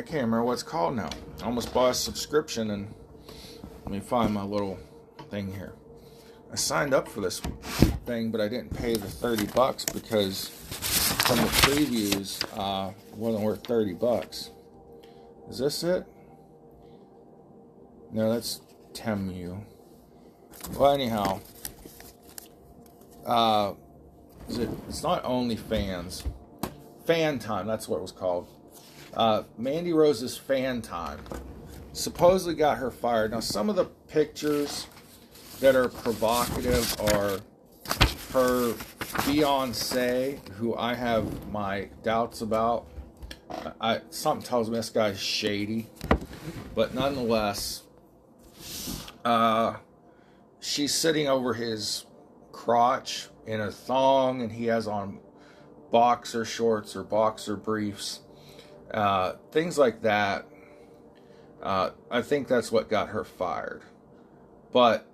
I 0.00 0.02
can't 0.02 0.22
remember 0.22 0.44
what's 0.44 0.62
called 0.62 0.96
now. 0.96 1.10
I 1.42 1.44
almost 1.44 1.74
bought 1.74 1.90
a 1.90 1.94
subscription 1.94 2.70
and 2.70 2.94
let 3.84 3.92
me 3.92 4.00
find 4.00 4.32
my 4.32 4.42
little 4.42 4.78
thing 5.30 5.52
here. 5.52 5.74
I 6.52 6.56
signed 6.56 6.92
up 6.92 7.06
for 7.08 7.20
this 7.20 7.40
thing, 8.06 8.30
but 8.32 8.40
I 8.40 8.48
didn't 8.48 8.76
pay 8.76 8.94
the 8.94 9.06
30 9.06 9.46
bucks 9.46 9.84
because 9.84 10.48
from 10.48 11.36
the 11.36 11.44
previews, 11.44 12.44
uh, 12.58 12.92
wasn't 13.14 13.44
worth 13.44 13.64
30 13.64 13.94
bucks. 13.94 14.50
Is 15.48 15.58
this 15.58 15.84
it? 15.84 16.04
No, 18.12 18.32
that's 18.32 18.62
Temu. 18.92 19.62
Well, 20.76 20.92
anyhow, 20.92 21.40
uh, 23.24 23.74
it, 24.48 24.68
it's 24.88 25.04
not 25.04 25.24
only 25.24 25.54
fans. 25.54 26.24
Fan 27.06 27.38
time, 27.38 27.68
that's 27.68 27.88
what 27.88 27.98
it 27.98 28.02
was 28.02 28.12
called. 28.12 28.48
Uh, 29.14 29.44
Mandy 29.56 29.92
Rose's 29.92 30.36
fan 30.36 30.82
time 30.82 31.20
supposedly 31.92 32.54
got 32.54 32.78
her 32.78 32.90
fired. 32.90 33.30
Now, 33.30 33.40
some 33.40 33.70
of 33.70 33.76
the 33.76 33.84
pictures 33.84 34.86
that 35.60 35.76
are 35.76 35.88
provocative 35.88 37.00
are 37.12 37.40
her 38.32 38.72
fiance, 38.74 40.40
who 40.54 40.74
I 40.76 40.94
have 40.94 41.48
my 41.48 41.88
doubts 42.02 42.40
about. 42.40 42.86
I 43.80 44.00
something 44.10 44.46
tells 44.46 44.70
me 44.70 44.76
this 44.76 44.90
guy's 44.90 45.20
shady, 45.20 45.88
but 46.74 46.94
nonetheless, 46.94 47.82
uh, 49.24 49.76
she's 50.60 50.94
sitting 50.94 51.28
over 51.28 51.54
his 51.54 52.06
crotch 52.52 53.28
in 53.46 53.60
a 53.60 53.70
thong, 53.70 54.42
and 54.42 54.52
he 54.52 54.66
has 54.66 54.86
on 54.86 55.18
boxer 55.90 56.44
shorts 56.44 56.94
or 56.94 57.02
boxer 57.02 57.56
briefs 57.56 58.20
uh, 58.92 59.34
things 59.52 59.78
like 59.78 60.02
that. 60.02 60.46
Uh, 61.62 61.90
I 62.10 62.22
think 62.22 62.48
that's 62.48 62.72
what 62.72 62.88
got 62.88 63.10
her 63.10 63.24
fired. 63.24 63.82
But 64.72 65.06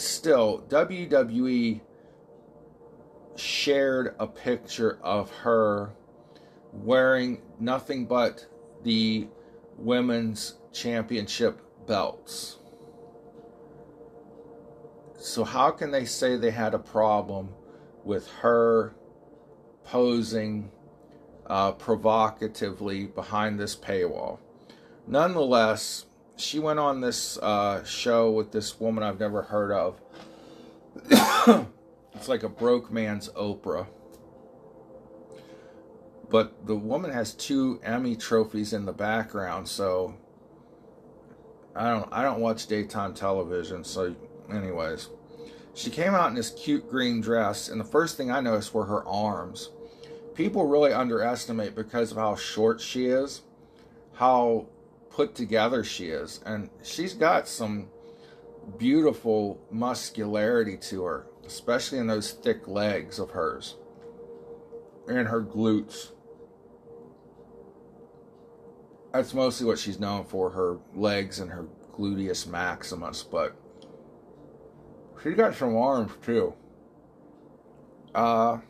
still, 0.00 0.64
WWE 0.68 1.80
shared 3.36 4.14
a 4.18 4.26
picture 4.26 4.98
of 5.02 5.30
her 5.30 5.92
wearing 6.72 7.42
nothing 7.58 8.06
but 8.06 8.46
the 8.82 9.28
women's 9.76 10.54
championship 10.72 11.60
belts. 11.86 12.58
So, 15.16 15.44
how 15.44 15.70
can 15.70 15.90
they 15.90 16.04
say 16.04 16.36
they 16.36 16.50
had 16.50 16.74
a 16.74 16.78
problem 16.78 17.50
with 18.04 18.28
her 18.40 18.94
posing 19.84 20.70
uh, 21.46 21.72
provocatively 21.72 23.06
behind 23.06 23.58
this 23.58 23.74
paywall. 23.74 24.38
Nonetheless, 25.06 26.06
she 26.40 26.58
went 26.58 26.78
on 26.78 27.00
this 27.00 27.38
uh, 27.38 27.84
show 27.84 28.30
with 28.30 28.50
this 28.52 28.80
woman 28.80 29.04
I've 29.04 29.20
never 29.20 29.42
heard 29.42 29.72
of. 29.72 30.00
it's 32.14 32.28
like 32.28 32.42
a 32.42 32.48
broke 32.48 32.90
man's 32.90 33.28
Oprah. 33.30 33.86
But 36.30 36.66
the 36.66 36.76
woman 36.76 37.10
has 37.10 37.34
two 37.34 37.80
Emmy 37.82 38.16
trophies 38.16 38.72
in 38.72 38.84
the 38.86 38.92
background, 38.92 39.68
so 39.68 40.14
I 41.74 41.90
don't 41.90 42.08
I 42.12 42.22
don't 42.22 42.40
watch 42.40 42.66
daytime 42.66 43.14
television, 43.14 43.84
so 43.84 44.14
anyways. 44.52 45.08
She 45.74 45.90
came 45.90 46.14
out 46.14 46.28
in 46.28 46.34
this 46.34 46.50
cute 46.50 46.88
green 46.88 47.20
dress, 47.20 47.68
and 47.68 47.80
the 47.80 47.84
first 47.84 48.16
thing 48.16 48.30
I 48.30 48.40
noticed 48.40 48.74
were 48.74 48.86
her 48.86 49.06
arms. 49.06 49.70
People 50.34 50.66
really 50.66 50.92
underestimate 50.92 51.74
because 51.74 52.10
of 52.10 52.16
how 52.16 52.34
short 52.34 52.80
she 52.80 53.06
is, 53.06 53.42
how 54.14 54.66
put 55.20 55.34
together 55.34 55.84
she 55.84 56.06
is, 56.06 56.40
and 56.46 56.70
she's 56.82 57.12
got 57.12 57.46
some 57.46 57.90
beautiful 58.78 59.60
muscularity 59.70 60.78
to 60.78 61.04
her, 61.04 61.26
especially 61.44 61.98
in 61.98 62.06
those 62.06 62.32
thick 62.32 62.66
legs 62.66 63.18
of 63.18 63.32
hers 63.32 63.76
and 65.06 65.28
her 65.28 65.42
glutes. 65.42 66.12
That's 69.12 69.34
mostly 69.34 69.66
what 69.66 69.78
she's 69.78 70.00
known 70.00 70.24
for 70.24 70.48
her 70.48 70.78
legs 70.94 71.38
and 71.38 71.50
her 71.50 71.66
gluteus 71.92 72.46
maximus, 72.46 73.22
but 73.22 73.54
she 75.22 75.32
got 75.32 75.54
some 75.54 75.76
arms 75.76 76.12
too. 76.24 76.54
Uh, 78.14 78.60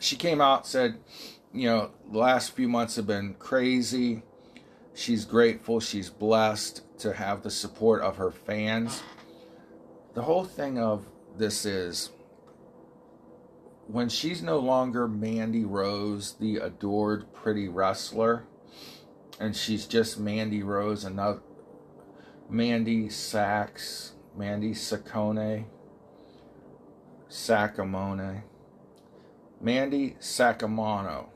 she 0.00 0.16
came 0.16 0.40
out 0.40 0.66
said, 0.66 0.98
you 1.52 1.68
know, 1.68 1.92
the 2.10 2.18
last 2.18 2.56
few 2.56 2.66
months 2.66 2.96
have 2.96 3.06
been 3.06 3.34
crazy. 3.34 4.24
She's 5.00 5.24
grateful. 5.24 5.80
She's 5.80 6.10
blessed 6.10 6.82
to 6.98 7.14
have 7.14 7.42
the 7.42 7.50
support 7.50 8.02
of 8.02 8.18
her 8.18 8.30
fans. 8.30 9.02
The 10.12 10.20
whole 10.20 10.44
thing 10.44 10.78
of 10.78 11.06
this 11.38 11.64
is 11.64 12.10
when 13.86 14.10
she's 14.10 14.42
no 14.42 14.58
longer 14.58 15.08
Mandy 15.08 15.64
Rose, 15.64 16.34
the 16.38 16.58
adored 16.58 17.32
pretty 17.32 17.66
wrestler, 17.66 18.44
and 19.40 19.56
she's 19.56 19.86
just 19.86 20.20
Mandy 20.20 20.62
Rose, 20.62 21.02
another 21.02 21.40
Mandy 22.50 23.08
Sachs, 23.08 24.12
Mandy 24.36 24.74
Saccone, 24.74 25.64
Sacamone, 27.30 28.42
Mandy 29.62 30.16
Sacamano, 30.20 31.28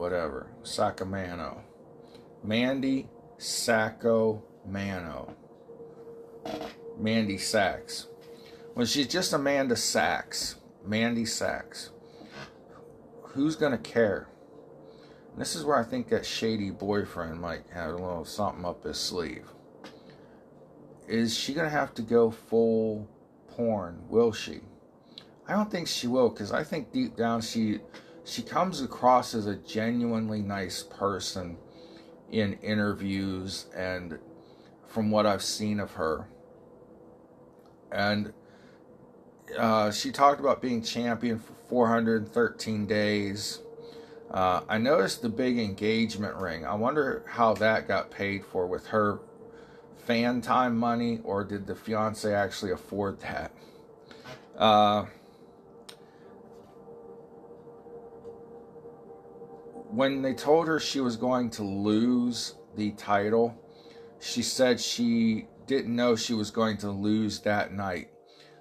whatever, 0.00 0.46
Sacamano, 0.62 1.60
Mandy 2.42 3.06
Sacco 3.36 4.42
Mano, 4.66 5.36
Mandy 6.98 7.36
Sachs. 7.36 8.06
When 8.72 8.86
she's 8.86 9.06
just 9.06 9.34
Amanda 9.34 9.76
Sachs, 9.76 10.56
Mandy 10.86 11.26
Sachs, 11.26 11.90
who's 13.22 13.56
going 13.56 13.72
to 13.72 13.78
care? 13.78 14.28
And 15.32 15.40
this 15.40 15.54
is 15.54 15.64
where 15.64 15.76
I 15.76 15.84
think 15.84 16.08
that 16.08 16.24
shady 16.24 16.70
boyfriend 16.70 17.38
might 17.38 17.64
have 17.74 17.90
a 17.90 17.96
little 17.96 18.24
something 18.24 18.64
up 18.64 18.84
his 18.84 18.98
sleeve. 18.98 19.48
Is 21.08 21.36
she 21.36 21.52
going 21.52 21.66
to 21.66 21.70
have 21.70 21.92
to 21.94 22.02
go 22.02 22.30
full 22.30 23.06
porn? 23.48 24.00
Will 24.08 24.32
she? 24.32 24.60
I 25.46 25.52
don't 25.52 25.70
think 25.70 25.88
she 25.88 26.06
will 26.06 26.30
because 26.30 26.52
I 26.52 26.64
think 26.64 26.90
deep 26.90 27.16
down 27.16 27.42
she 27.42 27.80
she 28.30 28.42
comes 28.42 28.80
across 28.80 29.34
as 29.34 29.46
a 29.46 29.56
genuinely 29.56 30.40
nice 30.40 30.84
person 30.84 31.56
in 32.30 32.54
interviews 32.62 33.66
and 33.74 34.20
from 34.86 35.10
what 35.10 35.26
I've 35.26 35.42
seen 35.42 35.80
of 35.80 35.92
her. 35.92 36.28
And 37.90 38.32
uh, 39.58 39.90
she 39.90 40.12
talked 40.12 40.38
about 40.38 40.62
being 40.62 40.80
champion 40.80 41.40
for 41.40 41.54
413 41.68 42.86
days. 42.86 43.58
Uh, 44.30 44.60
I 44.68 44.78
noticed 44.78 45.22
the 45.22 45.28
big 45.28 45.58
engagement 45.58 46.36
ring. 46.36 46.64
I 46.64 46.74
wonder 46.74 47.24
how 47.26 47.54
that 47.54 47.88
got 47.88 48.12
paid 48.12 48.44
for 48.44 48.68
with 48.68 48.86
her 48.88 49.18
FanTime 50.08 50.74
money, 50.74 51.20
or 51.24 51.42
did 51.42 51.66
the 51.66 51.74
fiance 51.74 52.32
actually 52.32 52.70
afford 52.70 53.18
that? 53.20 53.50
Uh, 54.56 55.06
when 59.92 60.22
they 60.22 60.34
told 60.34 60.68
her 60.68 60.78
she 60.78 61.00
was 61.00 61.16
going 61.16 61.50
to 61.50 61.62
lose 61.62 62.54
the 62.76 62.92
title, 62.92 63.54
she 64.20 64.42
said 64.42 64.80
she 64.80 65.46
didn't 65.66 65.94
know 65.94 66.16
she 66.16 66.34
was 66.34 66.50
going 66.50 66.76
to 66.78 66.90
lose 66.90 67.40
that 67.40 67.72
night. 67.72 68.10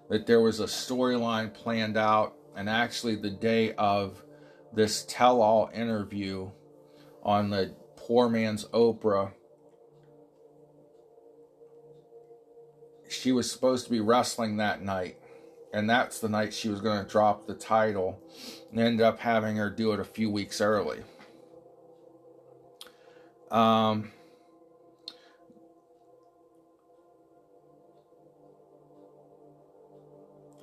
That 0.09 0.25
there 0.25 0.41
was 0.41 0.59
a 0.59 0.65
storyline 0.65 1.53
planned 1.53 1.97
out, 1.97 2.33
and 2.55 2.67
actually, 2.67 3.15
the 3.15 3.29
day 3.29 3.73
of 3.73 4.23
this 4.73 5.05
tell 5.07 5.41
all 5.41 5.69
interview 5.73 6.49
on 7.23 7.49
the 7.49 7.75
poor 7.95 8.27
man's 8.27 8.65
Oprah, 8.65 9.31
she 13.07 13.31
was 13.31 13.51
supposed 13.51 13.85
to 13.85 13.91
be 13.91 13.99
wrestling 13.99 14.57
that 14.57 14.81
night. 14.81 15.17
And 15.71 15.87
that's 15.87 16.19
the 16.19 16.29
night 16.29 16.53
she 16.53 16.69
was 16.69 16.81
going 16.81 17.03
to 17.03 17.09
drop 17.09 17.45
the 17.45 17.53
title 17.53 18.19
and 18.71 18.79
ended 18.79 19.05
up 19.05 19.19
having 19.19 19.57
her 19.57 19.69
do 19.69 19.91
it 19.91 19.99
a 19.99 20.05
few 20.05 20.31
weeks 20.31 20.61
early. 20.61 21.03
Um, 23.51 24.11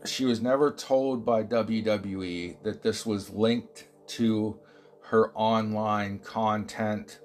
she 0.05 0.25
was 0.25 0.41
never 0.41 0.71
told 0.71 1.25
by 1.25 1.43
WWE 1.43 2.63
that 2.63 2.83
this 2.83 3.05
was 3.05 3.31
linked 3.31 3.87
to 4.09 4.59
her 5.03 5.33
online 5.35 6.19
content, 6.21 7.19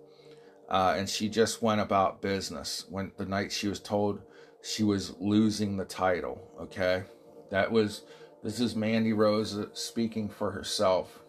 uh, 0.70 0.96
and 0.98 1.10
she 1.10 1.30
just 1.30 1.62
went 1.62 1.82
about 1.82 2.22
business 2.22 2.86
when 2.90 3.12
the 3.18 3.26
night 3.26 3.52
she 3.52 3.68
was 3.68 3.80
told 3.80 4.22
she 4.64 4.84
was 4.84 5.16
losing 5.20 5.78
the 5.78 5.86
title. 5.86 6.42
Okay, 6.60 7.04
that 7.50 7.72
was 7.72 8.04
this 8.44 8.60
is 8.60 8.76
Mandy 8.76 9.14
Rose 9.14 9.58
speaking 9.74 10.30
for 10.30 10.52
herself. 10.52 11.20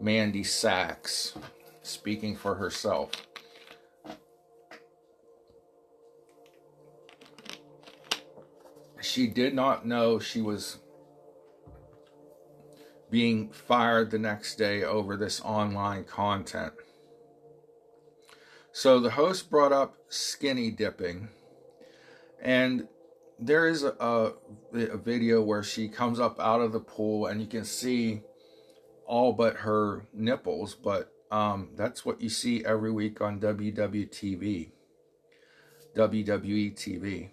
Mandy 0.00 0.44
Sachs 0.44 1.34
speaking 1.82 2.36
for 2.36 2.54
herself. 2.54 3.10
She 9.18 9.26
did 9.26 9.52
not 9.52 9.84
know 9.84 10.20
she 10.20 10.40
was 10.40 10.78
being 13.10 13.50
fired 13.50 14.12
the 14.12 14.18
next 14.18 14.54
day 14.54 14.84
over 14.84 15.16
this 15.16 15.40
online 15.40 16.04
content. 16.04 16.72
So 18.70 19.00
the 19.00 19.10
host 19.10 19.50
brought 19.50 19.72
up 19.72 19.96
skinny 20.08 20.70
dipping, 20.70 21.30
and 22.40 22.86
there 23.40 23.66
is 23.66 23.82
a, 23.82 23.90
a, 23.98 24.32
a, 24.72 24.96
video 24.96 25.42
where 25.42 25.64
she 25.64 25.88
comes 25.88 26.20
up 26.20 26.38
out 26.38 26.60
of 26.60 26.70
the 26.70 26.78
pool 26.78 27.26
and 27.26 27.40
you 27.40 27.48
can 27.48 27.64
see 27.64 28.22
all 29.04 29.32
but 29.32 29.56
her 29.56 30.06
nipples, 30.14 30.76
but 30.76 31.12
um, 31.32 31.70
that's 31.74 32.04
what 32.04 32.20
you 32.20 32.28
see 32.28 32.64
every 32.64 32.92
week 32.92 33.20
on 33.20 33.40
WWTV, 33.40 34.70
WWE 35.96 36.74
TV. 36.76 37.30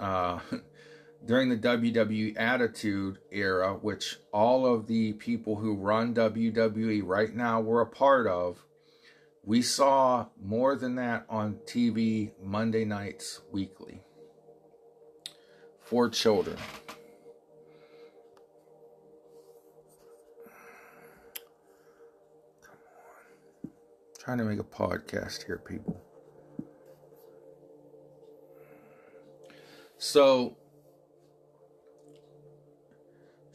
Uh, 0.00 0.40
during 1.24 1.48
the 1.48 1.56
WWE 1.56 2.38
Attitude 2.38 3.18
Era, 3.30 3.74
which 3.74 4.18
all 4.32 4.66
of 4.66 4.86
the 4.86 5.12
people 5.14 5.56
who 5.56 5.74
run 5.74 6.14
WWE 6.14 7.02
right 7.04 7.34
now 7.34 7.60
were 7.60 7.80
a 7.80 7.86
part 7.86 8.26
of, 8.26 8.64
we 9.42 9.62
saw 9.62 10.26
more 10.42 10.76
than 10.76 10.96
that 10.96 11.24
on 11.28 11.54
TV 11.64 12.32
Monday 12.42 12.84
nights 12.84 13.40
weekly 13.50 14.02
for 15.80 16.10
children. 16.10 16.58
Come 22.62 22.76
on. 23.64 23.70
trying 24.18 24.38
to 24.38 24.44
make 24.44 24.58
a 24.58 24.64
podcast 24.64 25.46
here, 25.46 25.62
people. 25.66 25.98
So, 29.96 30.57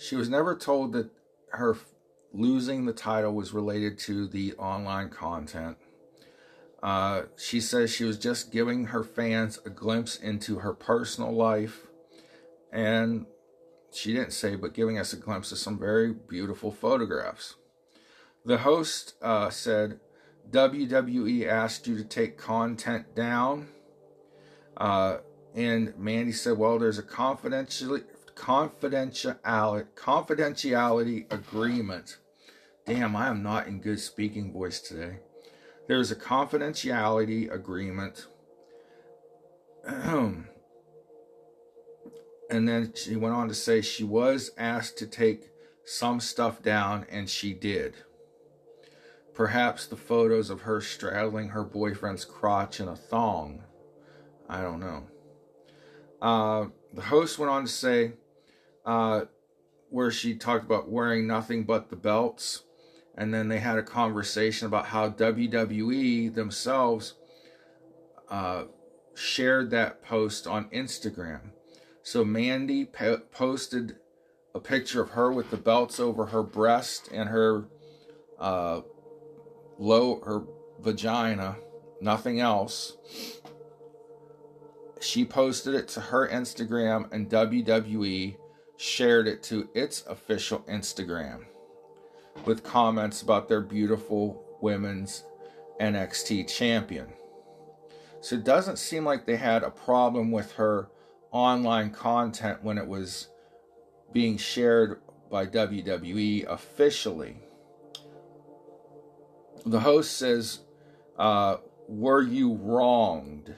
she 0.04 0.16
was 0.16 0.30
never 0.30 0.56
told 0.56 0.92
that 0.94 1.10
her 1.52 1.78
losing 2.34 2.86
the 2.86 2.94
title 2.94 3.34
was 3.34 3.54
related 3.54 3.98
to 3.98 4.28
the 4.28 4.54
online 4.56 5.10
content. 5.10 5.78
Uh, 6.82 7.24
she 7.38 7.62
says 7.62 7.90
she 7.90 8.04
was 8.04 8.18
just 8.18 8.52
giving 8.52 8.88
her 8.88 9.04
fans 9.04 9.60
a 9.66 9.70
glimpse 9.70 10.18
into 10.18 10.60
her 10.60 10.74
personal 10.74 11.32
life, 11.32 11.88
and 12.72 13.26
she 13.94 14.14
didn't 14.14 14.34
say, 14.34 14.56
but 14.56 14.74
giving 14.74 15.00
us 15.00 15.14
a 15.14 15.18
glimpse 15.18 15.52
of 15.54 15.58
some 15.58 15.80
very 15.80 16.12
beautiful 16.12 16.72
photographs. 16.72 17.56
The 18.44 18.58
host 18.58 19.14
uh, 19.22 19.50
said, 19.50 20.02
WWE 20.50 21.48
asked 21.48 21.88
you 21.88 21.96
to 21.96 22.04
take 22.04 22.38
content 22.38 23.16
down. 23.16 23.70
Uh, 24.76 25.20
and 25.56 25.98
Mandy 25.98 26.34
said, 26.34 26.58
Well, 26.58 26.78
there's 26.80 26.98
a 26.98 27.04
confidentially 27.04 28.02
confidentiality 28.36 29.88
confidentiality 29.96 31.32
agreement. 31.32 32.18
Damn, 32.86 33.16
I 33.16 33.28
am 33.28 33.42
not 33.42 33.68
in 33.68 33.80
good 33.80 34.00
speaking 34.00 34.52
voice 34.52 34.80
today. 34.80 35.20
There 35.88 36.00
is 36.00 36.12
a 36.12 36.16
confidentiality 36.16 37.52
agreement 37.54 38.28
and 39.86 40.46
then 42.50 42.94
she 42.96 43.16
went 43.16 43.36
on 43.36 43.48
to 43.48 43.54
say 43.54 43.82
she 43.82 44.04
was 44.04 44.52
asked 44.58 44.98
to 45.00 45.08
take 45.08 45.50
some 45.86 46.20
stuff 46.20 46.62
down, 46.62 47.06
and 47.10 47.30
she 47.30 47.54
did. 47.54 47.96
Perhaps 49.34 49.88
the 49.88 49.98
photos 49.98 50.50
of 50.50 50.62
her 50.62 50.80
straddling 50.80 51.50
her 51.50 51.64
boyfriend's 51.64 52.24
crotch 52.24 52.80
in 52.80 52.88
a 52.88 52.96
thong. 52.96 53.64
I 54.48 54.62
don't 54.62 54.80
know. 54.80 55.04
Uh, 56.22 56.68
the 56.94 57.02
host 57.02 57.40
went 57.40 57.52
on 57.52 57.64
to 57.64 57.72
say, 57.72 58.14
uh, 58.86 59.22
where 59.90 60.12
she 60.12 60.36
talked 60.36 60.66
about 60.66 60.90
wearing 60.90 61.28
nothing 61.28 61.64
but 61.64 61.90
the 61.90 61.96
belts. 61.96 62.64
And 63.16 63.34
then 63.34 63.48
they 63.48 63.60
had 63.60 63.78
a 63.78 63.84
conversation 63.84 64.66
about 64.66 64.88
how 64.88 65.10
WWE 65.10 66.34
themselves 66.34 67.14
uh, 68.30 68.64
shared 69.14 69.70
that 69.70 70.02
post 70.02 70.48
on 70.48 70.66
Instagram. 70.70 71.52
So 72.02 72.26
Mandy 72.26 72.86
po- 72.86 73.22
posted 73.32 73.98
a 74.56 74.60
picture 74.60 75.02
of 75.02 75.12
her 75.12 75.32
with 75.32 75.52
the 75.52 75.58
belts 75.58 76.00
over 76.00 76.28
her 76.28 76.44
breast 76.44 77.10
and 77.12 77.30
her 77.30 77.66
uh, 78.40 78.82
low 79.78 80.22
her 80.22 80.44
vagina, 80.80 81.58
nothing 82.02 82.40
else. 82.40 82.98
She 85.00 85.26
posted 85.26 85.76
it 85.76 85.88
to 85.90 86.02
her 86.02 86.28
Instagram, 86.28 87.12
and 87.12 87.30
WWE 87.30 88.38
shared 88.84 89.28
it 89.30 89.42
to 89.42 89.70
its 89.74 90.06
official 90.08 90.60
Instagram 90.68 91.46
with 92.46 92.64
comments 92.64 93.22
about 93.22 93.48
their 93.48 93.62
beautiful 93.62 94.44
women's 94.62 95.24
NXT 95.80 96.54
champion. 96.54 97.08
So 98.20 98.36
it 98.36 98.44
doesn't 98.44 98.78
seem 98.78 99.06
like 99.06 99.26
they 99.26 99.38
had 99.38 99.64
a 99.64 99.72
problem 99.72 100.32
with 100.32 100.52
her 100.54 100.90
online 101.32 101.92
content 101.92 102.62
when 102.62 102.78
it 102.78 102.86
was 102.86 103.30
being 104.12 104.38
shared 104.38 105.02
by 105.32 105.46
WWE 105.46 106.46
officially. 106.46 107.38
The 109.66 109.80
host 109.80 110.18
says, 110.18 110.60
uh, 111.18 111.58
Were 111.88 112.22
you 112.22 112.56
wronged? 112.56 113.56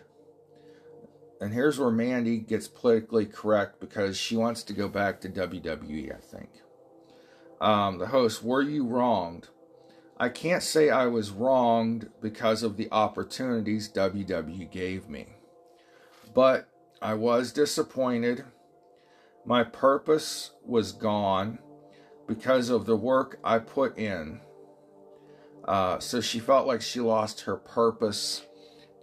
And 1.42 1.54
here's 1.54 1.78
where 1.78 1.92
Mandy 1.92 2.38
gets 2.38 2.68
politically 2.68 3.26
correct 3.26 3.80
because 3.80 4.18
she 4.18 4.38
wants 4.38 4.64
to 4.64 4.74
go 4.74 4.88
back 4.88 5.20
to 5.22 5.30
WWE, 5.30 6.16
I 6.16 6.20
think. 6.20 6.50
Um, 7.60 7.98
the 7.98 8.08
host, 8.08 8.44
Were 8.44 8.62
you 8.62 8.86
wronged? 8.86 9.50
I 10.18 10.30
can't 10.30 10.64
say 10.64 10.90
I 10.90 11.08
was 11.08 11.32
wronged 11.32 12.10
because 12.22 12.64
of 12.64 12.78
the 12.78 12.88
opportunities 12.92 13.92
WWE 13.92 14.72
gave 14.72 15.10
me. 15.10 15.28
But 16.34 16.70
I 17.02 17.16
was 17.16 17.52
disappointed. 17.52 18.46
My 19.46 19.64
purpose 19.64 20.52
was 20.64 20.94
gone 20.94 21.60
because 22.28 22.70
of 22.70 22.86
the 22.86 22.96
work 22.96 23.40
I 23.44 23.60
put 23.60 23.98
in. 23.98 24.40
Uh, 25.68 26.00
so 26.00 26.22
she 26.22 26.40
felt 26.40 26.68
like 26.68 26.82
she 26.82 27.00
lost 27.00 27.42
her 27.42 27.58
purpose 27.58 28.46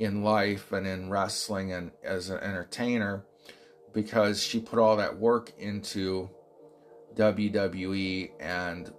in 0.02 0.24
life 0.24 0.72
and 0.72 0.86
in 0.86 1.08
wrestling 1.08 1.72
and 1.72 1.92
as 2.02 2.28
an 2.28 2.38
entertainer 2.38 3.24
because 3.92 4.42
she 4.42 4.58
put 4.58 4.78
all 4.78 4.96
that 4.96 5.18
work 5.18 5.52
into 5.58 6.28
WWE 7.14 8.30
and 8.40 8.92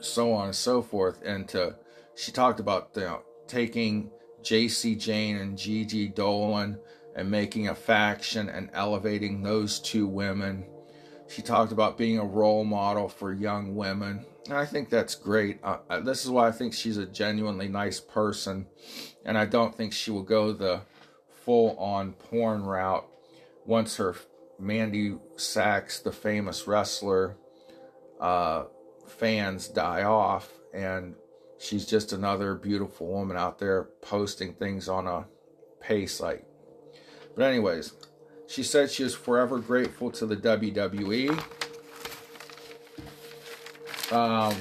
so 0.00 0.32
on 0.32 0.46
and 0.46 0.56
so 0.56 0.80
forth. 0.80 1.20
And 1.24 1.46
to, 1.48 1.76
she 2.14 2.32
talked 2.32 2.60
about 2.60 2.90
you 2.94 3.02
know, 3.02 3.22
taking 3.46 4.10
Jacy 4.42 4.94
Jayne 4.94 5.36
and 5.36 5.58
Gigi 5.58 6.08
Dolan 6.08 6.78
and 7.14 7.30
making 7.30 7.68
a 7.68 7.74
faction 7.74 8.48
and 8.48 8.70
elevating 8.72 9.42
those 9.42 9.80
two 9.80 10.06
women. 10.06 10.64
She 11.28 11.42
talked 11.42 11.72
about 11.72 11.98
being 11.98 12.18
a 12.18 12.24
role 12.24 12.64
model 12.64 13.08
for 13.08 13.32
young 13.32 13.74
women. 13.74 14.24
I 14.50 14.64
think 14.64 14.88
that's 14.88 15.14
great. 15.14 15.58
Uh, 15.62 16.00
this 16.00 16.24
is 16.24 16.30
why 16.30 16.48
I 16.48 16.52
think 16.52 16.72
she's 16.72 16.96
a 16.96 17.06
genuinely 17.06 17.68
nice 17.68 18.00
person. 18.00 18.66
And 19.24 19.36
I 19.36 19.44
don't 19.44 19.74
think 19.76 19.92
she 19.92 20.10
will 20.10 20.22
go 20.22 20.52
the 20.52 20.82
full 21.44 21.76
on 21.78 22.12
porn 22.12 22.64
route 22.64 23.06
once 23.66 23.96
her 23.96 24.14
Mandy 24.58 25.16
Sachs, 25.36 26.00
the 26.00 26.12
famous 26.12 26.66
wrestler, 26.66 27.36
uh, 28.20 28.64
fans 29.06 29.68
die 29.68 30.02
off, 30.02 30.50
and 30.74 31.14
she's 31.58 31.86
just 31.86 32.12
another 32.12 32.54
beautiful 32.54 33.06
woman 33.06 33.36
out 33.36 33.58
there 33.58 33.84
posting 34.02 34.54
things 34.54 34.88
on 34.88 35.06
a 35.06 35.26
pay 35.80 36.06
site. 36.06 36.44
But, 37.36 37.44
anyways, 37.44 37.92
she 38.48 38.62
said 38.62 38.90
she 38.90 39.04
is 39.04 39.14
forever 39.14 39.58
grateful 39.58 40.10
to 40.12 40.26
the 40.26 40.36
WWE. 40.36 41.40
Um, 44.10 44.56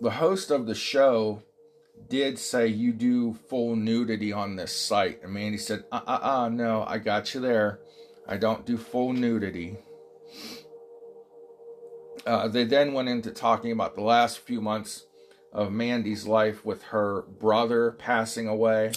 the 0.00 0.10
host 0.10 0.50
of 0.50 0.66
the 0.66 0.74
show 0.74 1.42
did 2.08 2.38
say 2.38 2.66
you 2.68 2.92
do 2.92 3.34
full 3.34 3.76
nudity 3.76 4.32
on 4.32 4.56
this 4.56 4.74
site. 4.74 5.22
And 5.22 5.32
Mandy 5.32 5.58
said, 5.58 5.84
uh 5.92 6.00
uh 6.06 6.18
uh, 6.22 6.48
no, 6.48 6.84
I 6.86 6.98
got 6.98 7.34
you 7.34 7.40
there. 7.40 7.80
I 8.26 8.36
don't 8.36 8.64
do 8.64 8.76
full 8.76 9.12
nudity. 9.12 9.76
Uh, 12.26 12.48
they 12.48 12.64
then 12.64 12.92
went 12.92 13.08
into 13.08 13.30
talking 13.30 13.70
about 13.70 13.94
the 13.94 14.02
last 14.02 14.38
few 14.40 14.60
months 14.60 15.06
of 15.52 15.72
Mandy's 15.72 16.26
life 16.26 16.64
with 16.64 16.82
her 16.84 17.22
brother 17.22 17.92
passing 17.92 18.48
away. 18.48 18.92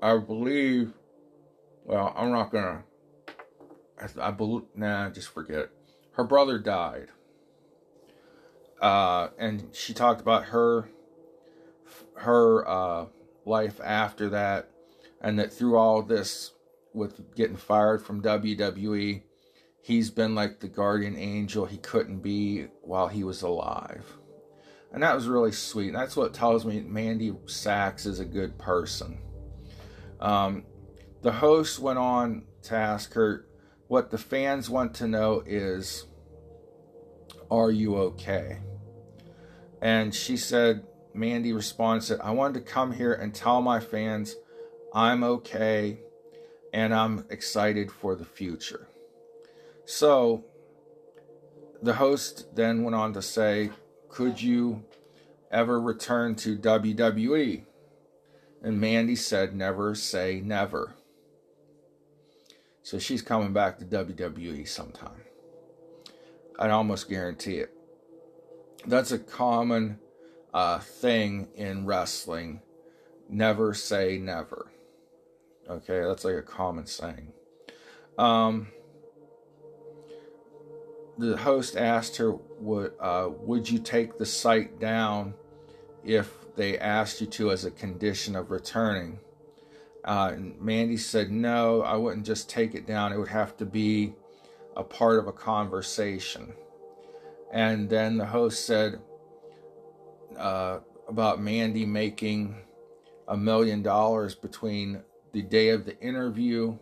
I 0.00 0.16
believe, 0.18 0.92
well, 1.84 2.14
I'm 2.16 2.30
not 2.30 2.50
gonna, 2.50 2.84
I, 4.00 4.28
I 4.28 4.30
believe, 4.30 4.64
nah, 4.74 5.10
just 5.10 5.28
forget 5.28 5.58
it. 5.58 5.70
Her 6.12 6.24
brother 6.24 6.58
died. 6.58 7.08
Uh, 8.80 9.28
and 9.38 9.68
she 9.72 9.94
talked 9.94 10.20
about 10.20 10.46
her, 10.46 10.88
her, 12.14 12.68
uh, 12.68 13.06
life 13.46 13.80
after 13.82 14.28
that, 14.30 14.70
and 15.20 15.38
that 15.38 15.52
through 15.52 15.76
all 15.76 16.02
this 16.02 16.52
with 16.92 17.34
getting 17.34 17.56
fired 17.56 18.02
from 18.02 18.22
WWE, 18.22 19.22
he's 19.80 20.10
been 20.10 20.34
like 20.34 20.60
the 20.60 20.68
guardian 20.68 21.16
angel 21.16 21.64
he 21.64 21.78
couldn't 21.78 22.18
be 22.18 22.66
while 22.82 23.08
he 23.08 23.22
was 23.22 23.42
alive. 23.42 24.04
And 24.92 25.02
that 25.02 25.14
was 25.14 25.28
really 25.28 25.52
sweet. 25.52 25.88
And 25.88 25.96
that's 25.96 26.16
what 26.16 26.34
tells 26.34 26.64
me 26.64 26.80
Mandy 26.80 27.32
Sachs 27.46 28.06
is 28.06 28.18
a 28.18 28.24
good 28.24 28.58
person. 28.58 29.18
Um, 30.20 30.64
the 31.22 31.32
host 31.32 31.78
went 31.78 31.98
on 31.98 32.44
to 32.62 32.74
ask 32.74 33.12
her, 33.14 33.46
What 33.88 34.10
the 34.10 34.18
fans 34.18 34.68
want 34.68 34.94
to 34.94 35.06
know 35.06 35.42
is, 35.46 36.06
Are 37.50 37.70
you 37.70 37.96
okay? 37.96 38.58
And 39.80 40.12
she 40.12 40.36
said, 40.36 40.84
Mandy 41.14 41.52
responded, 41.52 42.20
I 42.20 42.32
wanted 42.32 42.54
to 42.64 42.72
come 42.72 42.92
here 42.92 43.14
and 43.14 43.34
tell 43.34 43.62
my 43.62 43.78
fans 43.78 44.34
I'm 44.92 45.22
okay 45.22 46.00
and 46.72 46.92
I'm 46.92 47.24
excited 47.30 47.92
for 47.92 48.16
the 48.16 48.24
future. 48.24 48.88
So 49.84 50.44
the 51.80 51.94
host 51.94 52.54
then 52.56 52.82
went 52.82 52.96
on 52.96 53.12
to 53.12 53.22
say, 53.22 53.70
Could 54.08 54.42
you 54.42 54.84
ever 55.50 55.80
return 55.80 56.34
to 56.36 56.58
WWE? 56.58 57.62
And 58.62 58.80
Mandy 58.80 59.14
said, 59.14 59.54
Never 59.54 59.94
say 59.94 60.40
never. 60.44 60.95
So 62.86 63.00
she's 63.00 63.20
coming 63.20 63.52
back 63.52 63.80
to 63.80 63.84
WWE 63.84 64.68
sometime. 64.68 65.24
I'd 66.56 66.70
almost 66.70 67.08
guarantee 67.08 67.56
it. 67.56 67.76
That's 68.86 69.10
a 69.10 69.18
common 69.18 69.98
uh, 70.54 70.78
thing 70.78 71.48
in 71.56 71.84
wrestling. 71.84 72.60
Never 73.28 73.74
say 73.74 74.18
never. 74.18 74.70
Okay, 75.68 76.00
that's 76.02 76.24
like 76.24 76.36
a 76.36 76.42
common 76.42 76.86
saying. 76.86 77.32
Um, 78.18 78.68
the 81.18 81.38
host 81.38 81.76
asked 81.76 82.18
her, 82.18 82.36
"Would 82.60 82.92
uh, 83.00 83.30
would 83.36 83.68
you 83.68 83.80
take 83.80 84.16
the 84.16 84.26
site 84.26 84.78
down 84.78 85.34
if 86.04 86.32
they 86.54 86.78
asked 86.78 87.20
you 87.20 87.26
to 87.26 87.50
as 87.50 87.64
a 87.64 87.72
condition 87.72 88.36
of 88.36 88.52
returning?" 88.52 89.18
Uh, 90.06 90.30
and 90.34 90.60
Mandy 90.60 90.96
said, 90.96 91.30
"No, 91.30 91.82
I 91.82 91.96
wouldn't 91.96 92.24
just 92.24 92.48
take 92.48 92.74
it 92.74 92.86
down. 92.86 93.12
It 93.12 93.18
would 93.18 93.28
have 93.28 93.56
to 93.56 93.66
be 93.66 94.14
a 94.76 94.84
part 94.84 95.18
of 95.18 95.26
a 95.26 95.32
conversation." 95.32 96.52
And 97.52 97.90
then 97.90 98.16
the 98.16 98.26
host 98.26 98.64
said 98.64 99.00
uh, 100.36 100.78
about 101.08 101.40
Mandy 101.40 101.84
making 101.84 102.56
a 103.28 103.36
million 103.36 103.82
dollars 103.82 104.34
between 104.34 105.02
the 105.32 105.42
day 105.42 105.70
of 105.70 105.84
the 105.84 105.98
interview 106.00 106.78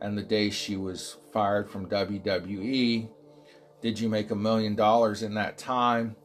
and 0.00 0.16
the 0.16 0.22
day 0.22 0.50
she 0.50 0.76
was 0.76 1.16
fired 1.32 1.70
from 1.70 1.88
WWE. 1.88 3.08
Did 3.80 3.98
you 3.98 4.08
make 4.08 4.30
a 4.30 4.36
million 4.36 4.74
dollars 4.74 5.22
in 5.22 5.34
that 5.34 5.58
time? 5.58 6.16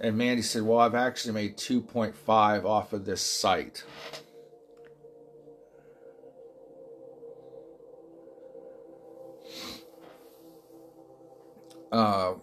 And 0.00 0.16
Mandy 0.16 0.42
said, 0.42 0.62
Well, 0.62 0.80
I've 0.80 0.94
actually 0.94 1.34
made 1.34 1.56
2.5 1.56 2.64
off 2.64 2.92
of 2.92 3.04
this 3.04 3.22
site. 3.22 3.84
Uh, 11.94 12.34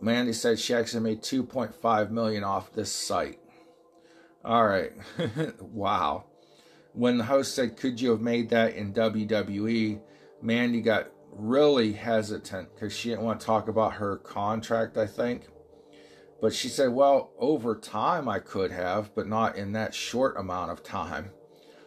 Mandy 0.00 0.32
said 0.32 0.58
she 0.58 0.74
actually 0.74 1.04
made 1.04 1.22
2.5 1.22 2.10
million 2.10 2.42
off 2.42 2.72
this 2.72 2.90
site. 2.90 3.38
All 4.44 4.66
right. 4.66 4.90
wow. 5.60 6.24
When 6.92 7.18
the 7.18 7.24
host 7.24 7.54
said, 7.54 7.76
Could 7.76 8.00
you 8.00 8.10
have 8.10 8.20
made 8.20 8.50
that 8.50 8.74
in 8.74 8.92
WWE? 8.92 10.00
Mandy 10.42 10.80
got 10.80 11.12
really 11.30 11.92
hesitant 11.92 12.74
because 12.74 12.92
she 12.92 13.10
didn't 13.10 13.24
want 13.24 13.38
to 13.38 13.46
talk 13.46 13.68
about 13.68 13.94
her 13.94 14.16
contract, 14.16 14.96
I 14.96 15.06
think. 15.06 15.46
But 16.40 16.52
she 16.52 16.68
said, 16.68 16.92
Well, 16.92 17.30
over 17.38 17.76
time 17.76 18.28
I 18.28 18.40
could 18.40 18.72
have, 18.72 19.14
but 19.14 19.28
not 19.28 19.54
in 19.54 19.70
that 19.74 19.94
short 19.94 20.36
amount 20.36 20.72
of 20.72 20.82
time. 20.82 21.30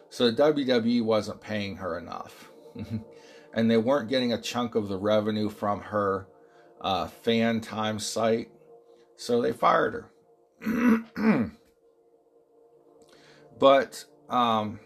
So 0.10 0.32
WWE 0.32 1.04
wasn't 1.04 1.42
paying 1.42 1.76
her 1.76 2.00
enough. 2.00 2.50
and 3.54 3.70
they 3.70 3.78
weren't 3.78 4.10
getting 4.10 4.32
a 4.32 4.42
chunk 4.42 4.76
of 4.76 4.88
the 4.88 4.98
revenue 4.98 5.50
from 5.50 5.82
her 5.82 6.28
uh, 6.82 7.08
FanTime 7.08 8.00
site. 8.00 8.50
So 9.16 9.42
they 9.42 9.52
fired 9.52 9.94
her. 9.94 10.10
but 13.60 14.06
um, 14.30 14.80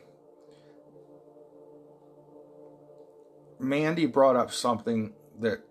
Mandy 3.59 4.05
brought 4.05 4.35
up 4.35 4.51
something 4.51 5.13
that 5.39 5.61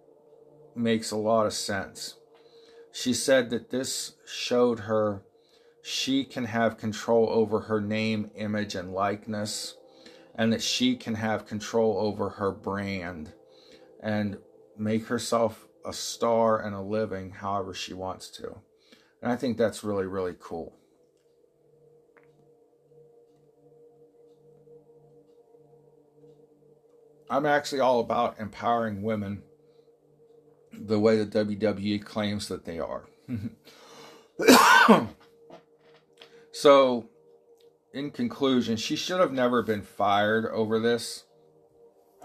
makes 0.75 1.11
a 1.11 1.17
lot 1.17 1.47
of 1.47 1.53
sense. 1.53 2.17
She 2.93 3.15
said 3.15 3.51
that 3.51 3.71
this 3.71 4.15
showed 4.27 4.81
her 4.81 5.23
she 5.83 6.25
can 6.25 6.45
have 6.45 6.79
control 6.79 7.29
over 7.29 7.61
her 7.61 7.81
name, 7.81 8.31
image, 8.37 8.75
and 8.75 8.93
likeness, 8.93 9.77
and 10.35 10.53
that 10.53 10.63
she 10.63 10.95
can 10.95 11.17
have 11.17 11.47
control 11.47 11.99
over 11.99 12.31
her 12.31 12.53
brand 12.53 13.33
and 14.01 14.39
make 14.79 15.07
herself 15.07 15.67
a 15.85 15.93
star 15.93 16.61
and 16.61 16.75
a 16.75 16.81
living 16.81 17.31
however 17.31 17.75
she 17.75 17.95
wants 17.95 18.29
to. 18.31 18.57
And 19.21 19.31
I 19.31 19.37
think 19.37 19.57
that's 19.57 19.85
really, 19.85 20.07
really 20.07 20.35
cool. 20.39 20.75
I'm 27.31 27.47
actually 27.47 27.81
all 27.81 28.01
about 28.01 28.39
empowering 28.39 29.03
women 29.03 29.43
the 30.73 30.99
way 30.99 31.17
the 31.17 31.45
WWE 31.45 32.05
claims 32.05 32.49
that 32.49 32.65
they 32.65 32.79
are. 32.79 33.07
so, 36.53 37.09
in 37.95 38.11
conclusion, 38.11 38.77
she 38.77 38.97
should 38.97 39.21
have 39.21 39.33
never 39.33 39.63
been 39.63 39.83
fired 39.83 40.47
over 40.47 40.79
this. 40.79 41.25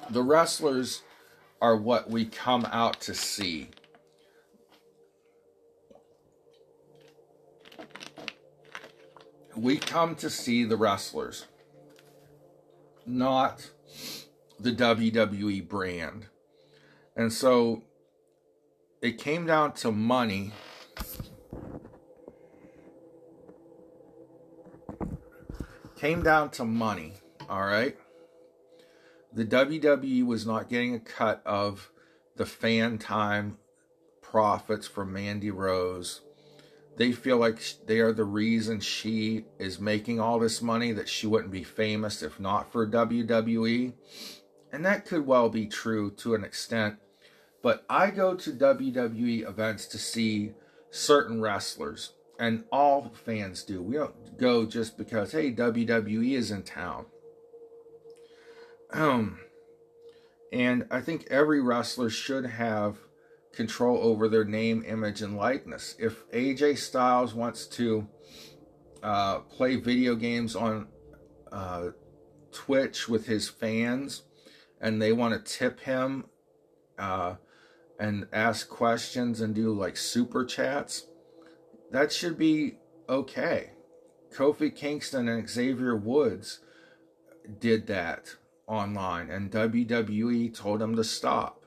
The 0.10 0.24
wrestlers 0.24 1.03
are 1.62 1.76
what 1.76 2.10
we 2.10 2.26
come 2.26 2.66
out 2.72 3.01
to 3.01 3.14
see. 3.14 3.70
We 9.55 9.78
come 9.78 10.16
to 10.16 10.30
see 10.30 10.64
the 10.64 10.78
wrestlers, 10.78 11.47
not 13.05 13.72
the 14.60 14.72
WWE 14.72 15.68
brand. 15.68 16.28
And 17.16 17.34
so 17.34 17.84
it 19.01 19.18
came 19.18 19.47
down 19.47 19.74
to 19.74 19.91
money. 19.91 20.51
Came 25.95 26.22
down 26.22 26.51
to 26.51 26.64
money, 26.64 27.14
all 27.49 27.62
right? 27.62 27.97
The 29.34 29.45
WWE 29.45 30.25
was 30.25 30.45
not 30.45 30.69
getting 30.69 30.95
a 30.95 30.99
cut 30.99 31.41
of 31.45 31.91
the 32.36 32.45
FanTime 32.45 33.57
profits 34.21 34.88
from 34.88 35.13
Mandy 35.13 35.51
Rose. 35.51 36.21
They 36.97 37.11
feel 37.11 37.38
like 37.38 37.61
they 37.86 37.99
are 37.99 38.11
the 38.11 38.23
reason 38.23 38.80
she 38.80 39.45
is 39.59 39.80
making 39.80 40.19
all 40.19 40.39
this 40.39 40.61
money, 40.61 40.91
that 40.93 41.07
she 41.07 41.28
wouldn't 41.28 41.51
be 41.51 41.63
famous 41.63 42.23
if 42.23 42.39
not 42.39 42.71
for 42.71 42.88
WWE. 42.88 43.93
And 44.71 44.86
that 44.86 45.05
could 45.05 45.28
well 45.28 45.49
be 45.49 45.67
true 45.67 46.11
to 46.17 46.34
an 46.34 46.43
extent. 46.43 46.97
But 47.61 47.86
I 47.89 48.11
go 48.11 48.36
to 48.36 48.51
WWE 48.51 49.47
events 49.47 49.86
to 49.88 49.97
see 49.97 50.53
certain 50.89 51.41
wrestlers, 51.41 52.13
and 52.39 52.63
all 52.71 53.11
fans 53.13 53.63
do. 53.63 53.82
We 53.82 53.95
don't 53.95 54.38
go 54.38 54.65
just 54.65 54.97
because, 54.97 55.32
hey, 55.32 55.53
WWE 55.53 56.34
is 56.34 56.49
in 56.51 56.63
town. 56.63 57.05
Um, 58.91 59.39
and 60.51 60.85
I 60.89 61.01
think 61.01 61.27
every 61.29 61.61
wrestler 61.61 62.09
should 62.09 62.45
have 62.45 62.97
control 63.53 63.97
over 63.97 64.29
their 64.29 64.45
name, 64.45 64.83
image, 64.88 65.21
and 65.21 65.35
likeness. 65.35 65.95
If 65.99 66.29
AJ 66.31 66.77
Styles 66.77 67.33
wants 67.33 67.65
to 67.67 68.07
uh, 69.03 69.39
play 69.39 69.75
video 69.75 70.15
games 70.15 70.55
on 70.55 70.88
uh, 71.51 71.89
Twitch 72.51 73.09
with 73.09 73.25
his 73.25 73.49
fans 73.49 74.23
and 74.79 75.01
they 75.01 75.11
want 75.11 75.33
to 75.33 75.57
tip 75.57 75.79
him 75.81 76.25
uh, 76.97 77.35
and 77.99 78.27
ask 78.31 78.69
questions 78.69 79.41
and 79.41 79.55
do 79.55 79.73
like 79.73 79.97
super 79.97 80.45
chats, 80.45 81.07
that 81.91 82.11
should 82.11 82.38
be 82.38 82.77
okay. 83.09 83.71
Kofi 84.33 84.73
Kingston 84.73 85.27
and 85.27 85.49
Xavier 85.49 85.95
Woods 85.95 86.59
did 87.59 87.88
that 87.88 88.35
online, 88.68 89.30
and 89.30 89.51
WWE 89.51 90.53
told 90.53 90.80
them 90.80 90.95
to 90.95 91.03
stop. 91.03 91.63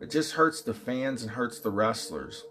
It 0.00 0.10
just 0.10 0.32
hurts 0.32 0.62
the 0.62 0.74
fans 0.74 1.22
and 1.22 1.32
hurts 1.32 1.60
the 1.60 1.70
wrestlers. 1.70 2.44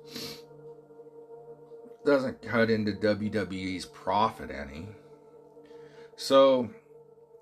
Doesn't 2.06 2.42
cut 2.42 2.70
into 2.70 2.94
WWE's 2.94 3.86
profit 3.86 4.50
any. 4.52 4.88
So, 6.16 6.70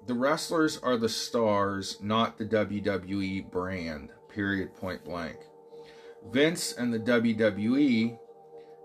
the 0.08 0.14
wrestlers 0.14 0.78
are 0.78 0.98
the 0.98 1.10
stars, 1.10 1.98
not 2.02 2.38
the 2.38 2.46
WWE 2.46 3.52
brand, 3.52 4.10
period, 4.30 4.76
point 4.76 5.04
blank. 5.04 5.38
Vince 6.32 6.74
and 6.74 6.94
the 6.94 7.00
WWE 7.00 8.18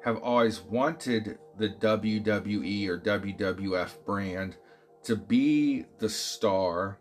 have 0.05 0.18
always 0.18 0.61
wanted 0.61 1.38
the 1.59 1.68
WWE 1.70 2.88
or 2.88 2.98
WWF 2.98 4.05
brand 4.05 4.57
to 5.05 5.16
be 5.16 5.84
the 5.98 6.09
star, 6.09 6.98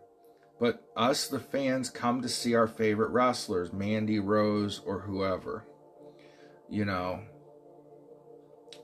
but 0.60 0.84
us, 0.96 1.26
the 1.26 1.40
fans, 1.40 1.90
come 1.90 2.22
to 2.22 2.28
see 2.28 2.54
our 2.54 2.66
favorite 2.66 3.10
wrestlers, 3.10 3.72
Mandy 3.72 4.20
Rose 4.20 4.80
or 4.84 5.00
whoever. 5.00 5.66
You 6.68 6.84
know, 6.84 7.20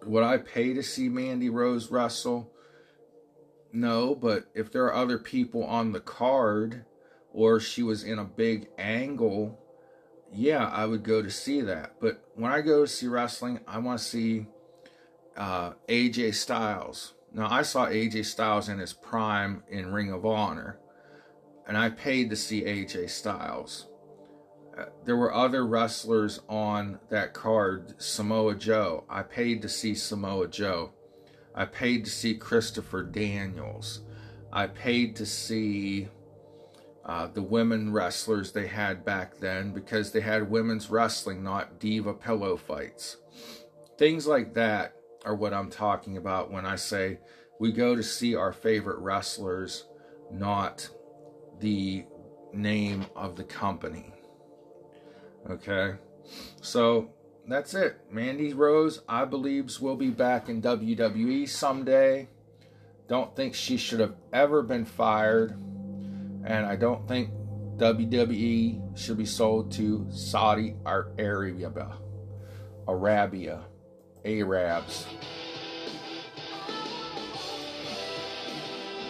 would 0.04 0.24
I 0.24 0.38
pay 0.38 0.74
to 0.74 0.82
see 0.82 1.08
Mandy 1.08 1.48
Rose 1.48 1.90
wrestle? 1.90 2.50
No, 3.72 4.14
but 4.14 4.46
if 4.54 4.72
there 4.72 4.84
are 4.84 4.94
other 4.94 5.18
people 5.18 5.64
on 5.64 5.92
the 5.92 6.00
card 6.00 6.84
or 7.32 7.60
she 7.60 7.82
was 7.82 8.02
in 8.02 8.18
a 8.18 8.24
big 8.24 8.68
angle, 8.78 9.58
yeah, 10.32 10.66
I 10.66 10.86
would 10.86 11.02
go 11.02 11.22
to 11.22 11.30
see 11.30 11.60
that. 11.62 11.96
But 12.00 12.24
when 12.34 12.50
I 12.50 12.60
go 12.60 12.82
to 12.82 12.88
see 12.88 13.06
wrestling, 13.06 13.60
I 13.66 13.78
want 13.78 13.98
to 13.98 14.04
see 14.04 14.46
uh, 15.36 15.72
AJ 15.88 16.34
Styles. 16.34 17.14
Now, 17.32 17.48
I 17.50 17.62
saw 17.62 17.86
AJ 17.86 18.24
Styles 18.24 18.68
in 18.68 18.78
his 18.78 18.92
prime 18.92 19.62
in 19.68 19.92
Ring 19.92 20.12
of 20.12 20.26
Honor, 20.26 20.78
and 21.66 21.78
I 21.78 21.90
paid 21.90 22.30
to 22.30 22.36
see 22.36 22.62
AJ 22.62 23.10
Styles. 23.10 23.86
Uh, 24.76 24.86
there 25.04 25.16
were 25.16 25.32
other 25.32 25.64
wrestlers 25.64 26.40
on 26.48 26.98
that 27.08 27.32
card, 27.32 28.00
Samoa 28.02 28.56
Joe. 28.56 29.04
I 29.08 29.22
paid 29.22 29.62
to 29.62 29.68
see 29.68 29.94
Samoa 29.94 30.48
Joe. 30.48 30.90
I 31.54 31.66
paid 31.66 32.04
to 32.04 32.10
see 32.10 32.34
Christopher 32.34 33.02
Daniels. 33.04 34.00
I 34.52 34.66
paid 34.66 35.14
to 35.16 35.26
see 35.26 36.08
uh, 37.04 37.28
the 37.28 37.42
women 37.42 37.92
wrestlers 37.92 38.52
they 38.52 38.66
had 38.66 39.04
back 39.04 39.38
then 39.38 39.72
because 39.72 40.10
they 40.10 40.20
had 40.20 40.50
women's 40.50 40.90
wrestling, 40.90 41.42
not 41.42 41.78
diva 41.78 42.14
pillow 42.14 42.56
fights. 42.56 43.18
Things 43.98 44.26
like 44.26 44.54
that 44.54 44.94
are 45.24 45.34
what 45.34 45.52
I'm 45.54 45.70
talking 45.70 46.16
about 46.16 46.50
when 46.50 46.66
I 46.66 46.76
say 46.76 47.18
we 47.58 47.72
go 47.72 47.94
to 47.94 48.02
see 48.02 48.34
our 48.34 48.52
favorite 48.52 48.98
wrestlers, 48.98 49.86
not 50.32 50.88
the 51.60 52.04
name 52.52 53.06
of 53.14 53.36
the 53.36 53.44
company. 53.44 54.12
Okay? 55.48 55.94
So 56.62 57.10
that's 57.46 57.74
it. 57.74 58.00
Mandy 58.10 58.54
Rose, 58.54 59.02
I 59.08 59.24
believes, 59.24 59.80
will 59.80 59.96
be 59.96 60.10
back 60.10 60.48
in 60.48 60.62
WWE 60.62 61.48
someday. 61.48 62.28
Don't 63.08 63.34
think 63.34 63.54
she 63.54 63.76
should 63.76 64.00
have 64.00 64.14
ever 64.32 64.62
been 64.62 64.84
fired. 64.84 65.52
And 66.44 66.64
I 66.64 66.76
don't 66.76 67.06
think 67.06 67.30
WWE 67.76 68.96
should 68.96 69.18
be 69.18 69.26
sold 69.26 69.72
to 69.72 70.06
Saudi 70.10 70.76
Arabia. 70.86 71.92
Arabia. 72.86 73.64
Arabs. 74.24 75.06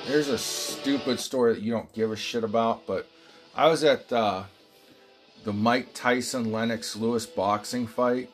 Here's 0.04 0.28
a 0.28 0.38
stupid 0.38 1.20
story 1.20 1.54
that 1.54 1.62
you 1.62 1.72
don't 1.72 1.92
give 1.92 2.11
a 2.11 2.16
shit 2.16 2.42
about, 2.42 2.86
but 2.86 3.06
I 3.54 3.68
was 3.68 3.84
at 3.84 4.12
uh, 4.12 4.44
the 5.44 5.52
Mike 5.52 5.88
Tyson 5.94 6.50
Lennox 6.52 6.96
Lewis 6.96 7.26
boxing 7.26 7.86
fight 7.86 8.30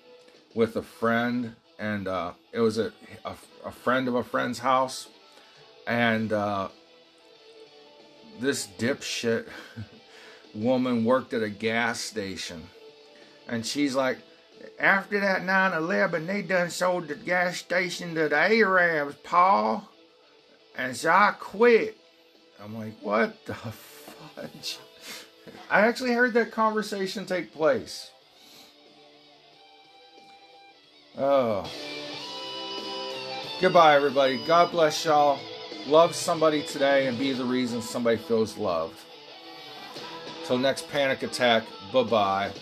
with 0.55 0.77
a 0.77 0.83
friend, 0.83 1.55
and 1.79 2.09
uh, 2.09 2.33
it 2.53 2.61
was 2.61 2.79
a, 2.79 2.93
a, 3.25 3.35
a 3.65 3.71
friend 3.71 4.09
of 4.09 4.15
a 4.15 4.25
friend's 4.25 4.59
house, 4.59 5.09
and 5.87 6.33
uh, 6.33 6.69
this 8.41 8.69
dipshit 8.79 9.47
woman 10.55 11.05
worked 11.05 11.35
at 11.35 11.43
a 11.43 11.51
gas 11.51 12.01
station, 12.01 12.69
and 13.49 13.67
she's 13.67 13.95
like, 13.95 14.19
after 14.79 15.21
that 15.21 15.43
9-11, 15.43 16.27
they 16.27 16.43
done 16.43 16.71
sold 16.71 17.09
the 17.09 17.15
gas 17.15 17.59
station 17.59 18.15
to 18.15 18.29
the 18.29 18.37
Arabs, 18.37 19.17
Paul. 19.23 19.89
And 20.77 20.97
so 20.97 21.11
I 21.11 21.35
quit. 21.39 21.97
I'm 22.63 22.79
like, 22.79 22.95
what 23.01 23.45
the 23.47 23.55
fudge? 23.55 24.79
I 25.71 25.81
actually 25.81 26.13
heard 26.13 26.35
that 26.35 26.53
conversation 26.53 27.27
take 27.27 27.53
place. 27.53 28.11
Oh. 31.19 31.71
Goodbye, 33.61 33.97
everybody. 33.97 34.45
God 34.47 34.71
bless 34.71 35.05
y'all. 35.05 35.39
Love 35.87 36.15
somebody 36.15 36.63
today 36.63 37.07
and 37.07 37.19
be 37.19 37.33
the 37.33 37.45
reason 37.45 37.81
somebody 37.81 38.17
feels 38.17 38.59
loved. 38.59 38.99
Till 40.45 40.59
next 40.59 40.89
panic 40.91 41.23
attack, 41.23 41.65
bye 41.93 42.03
bye. 42.03 42.53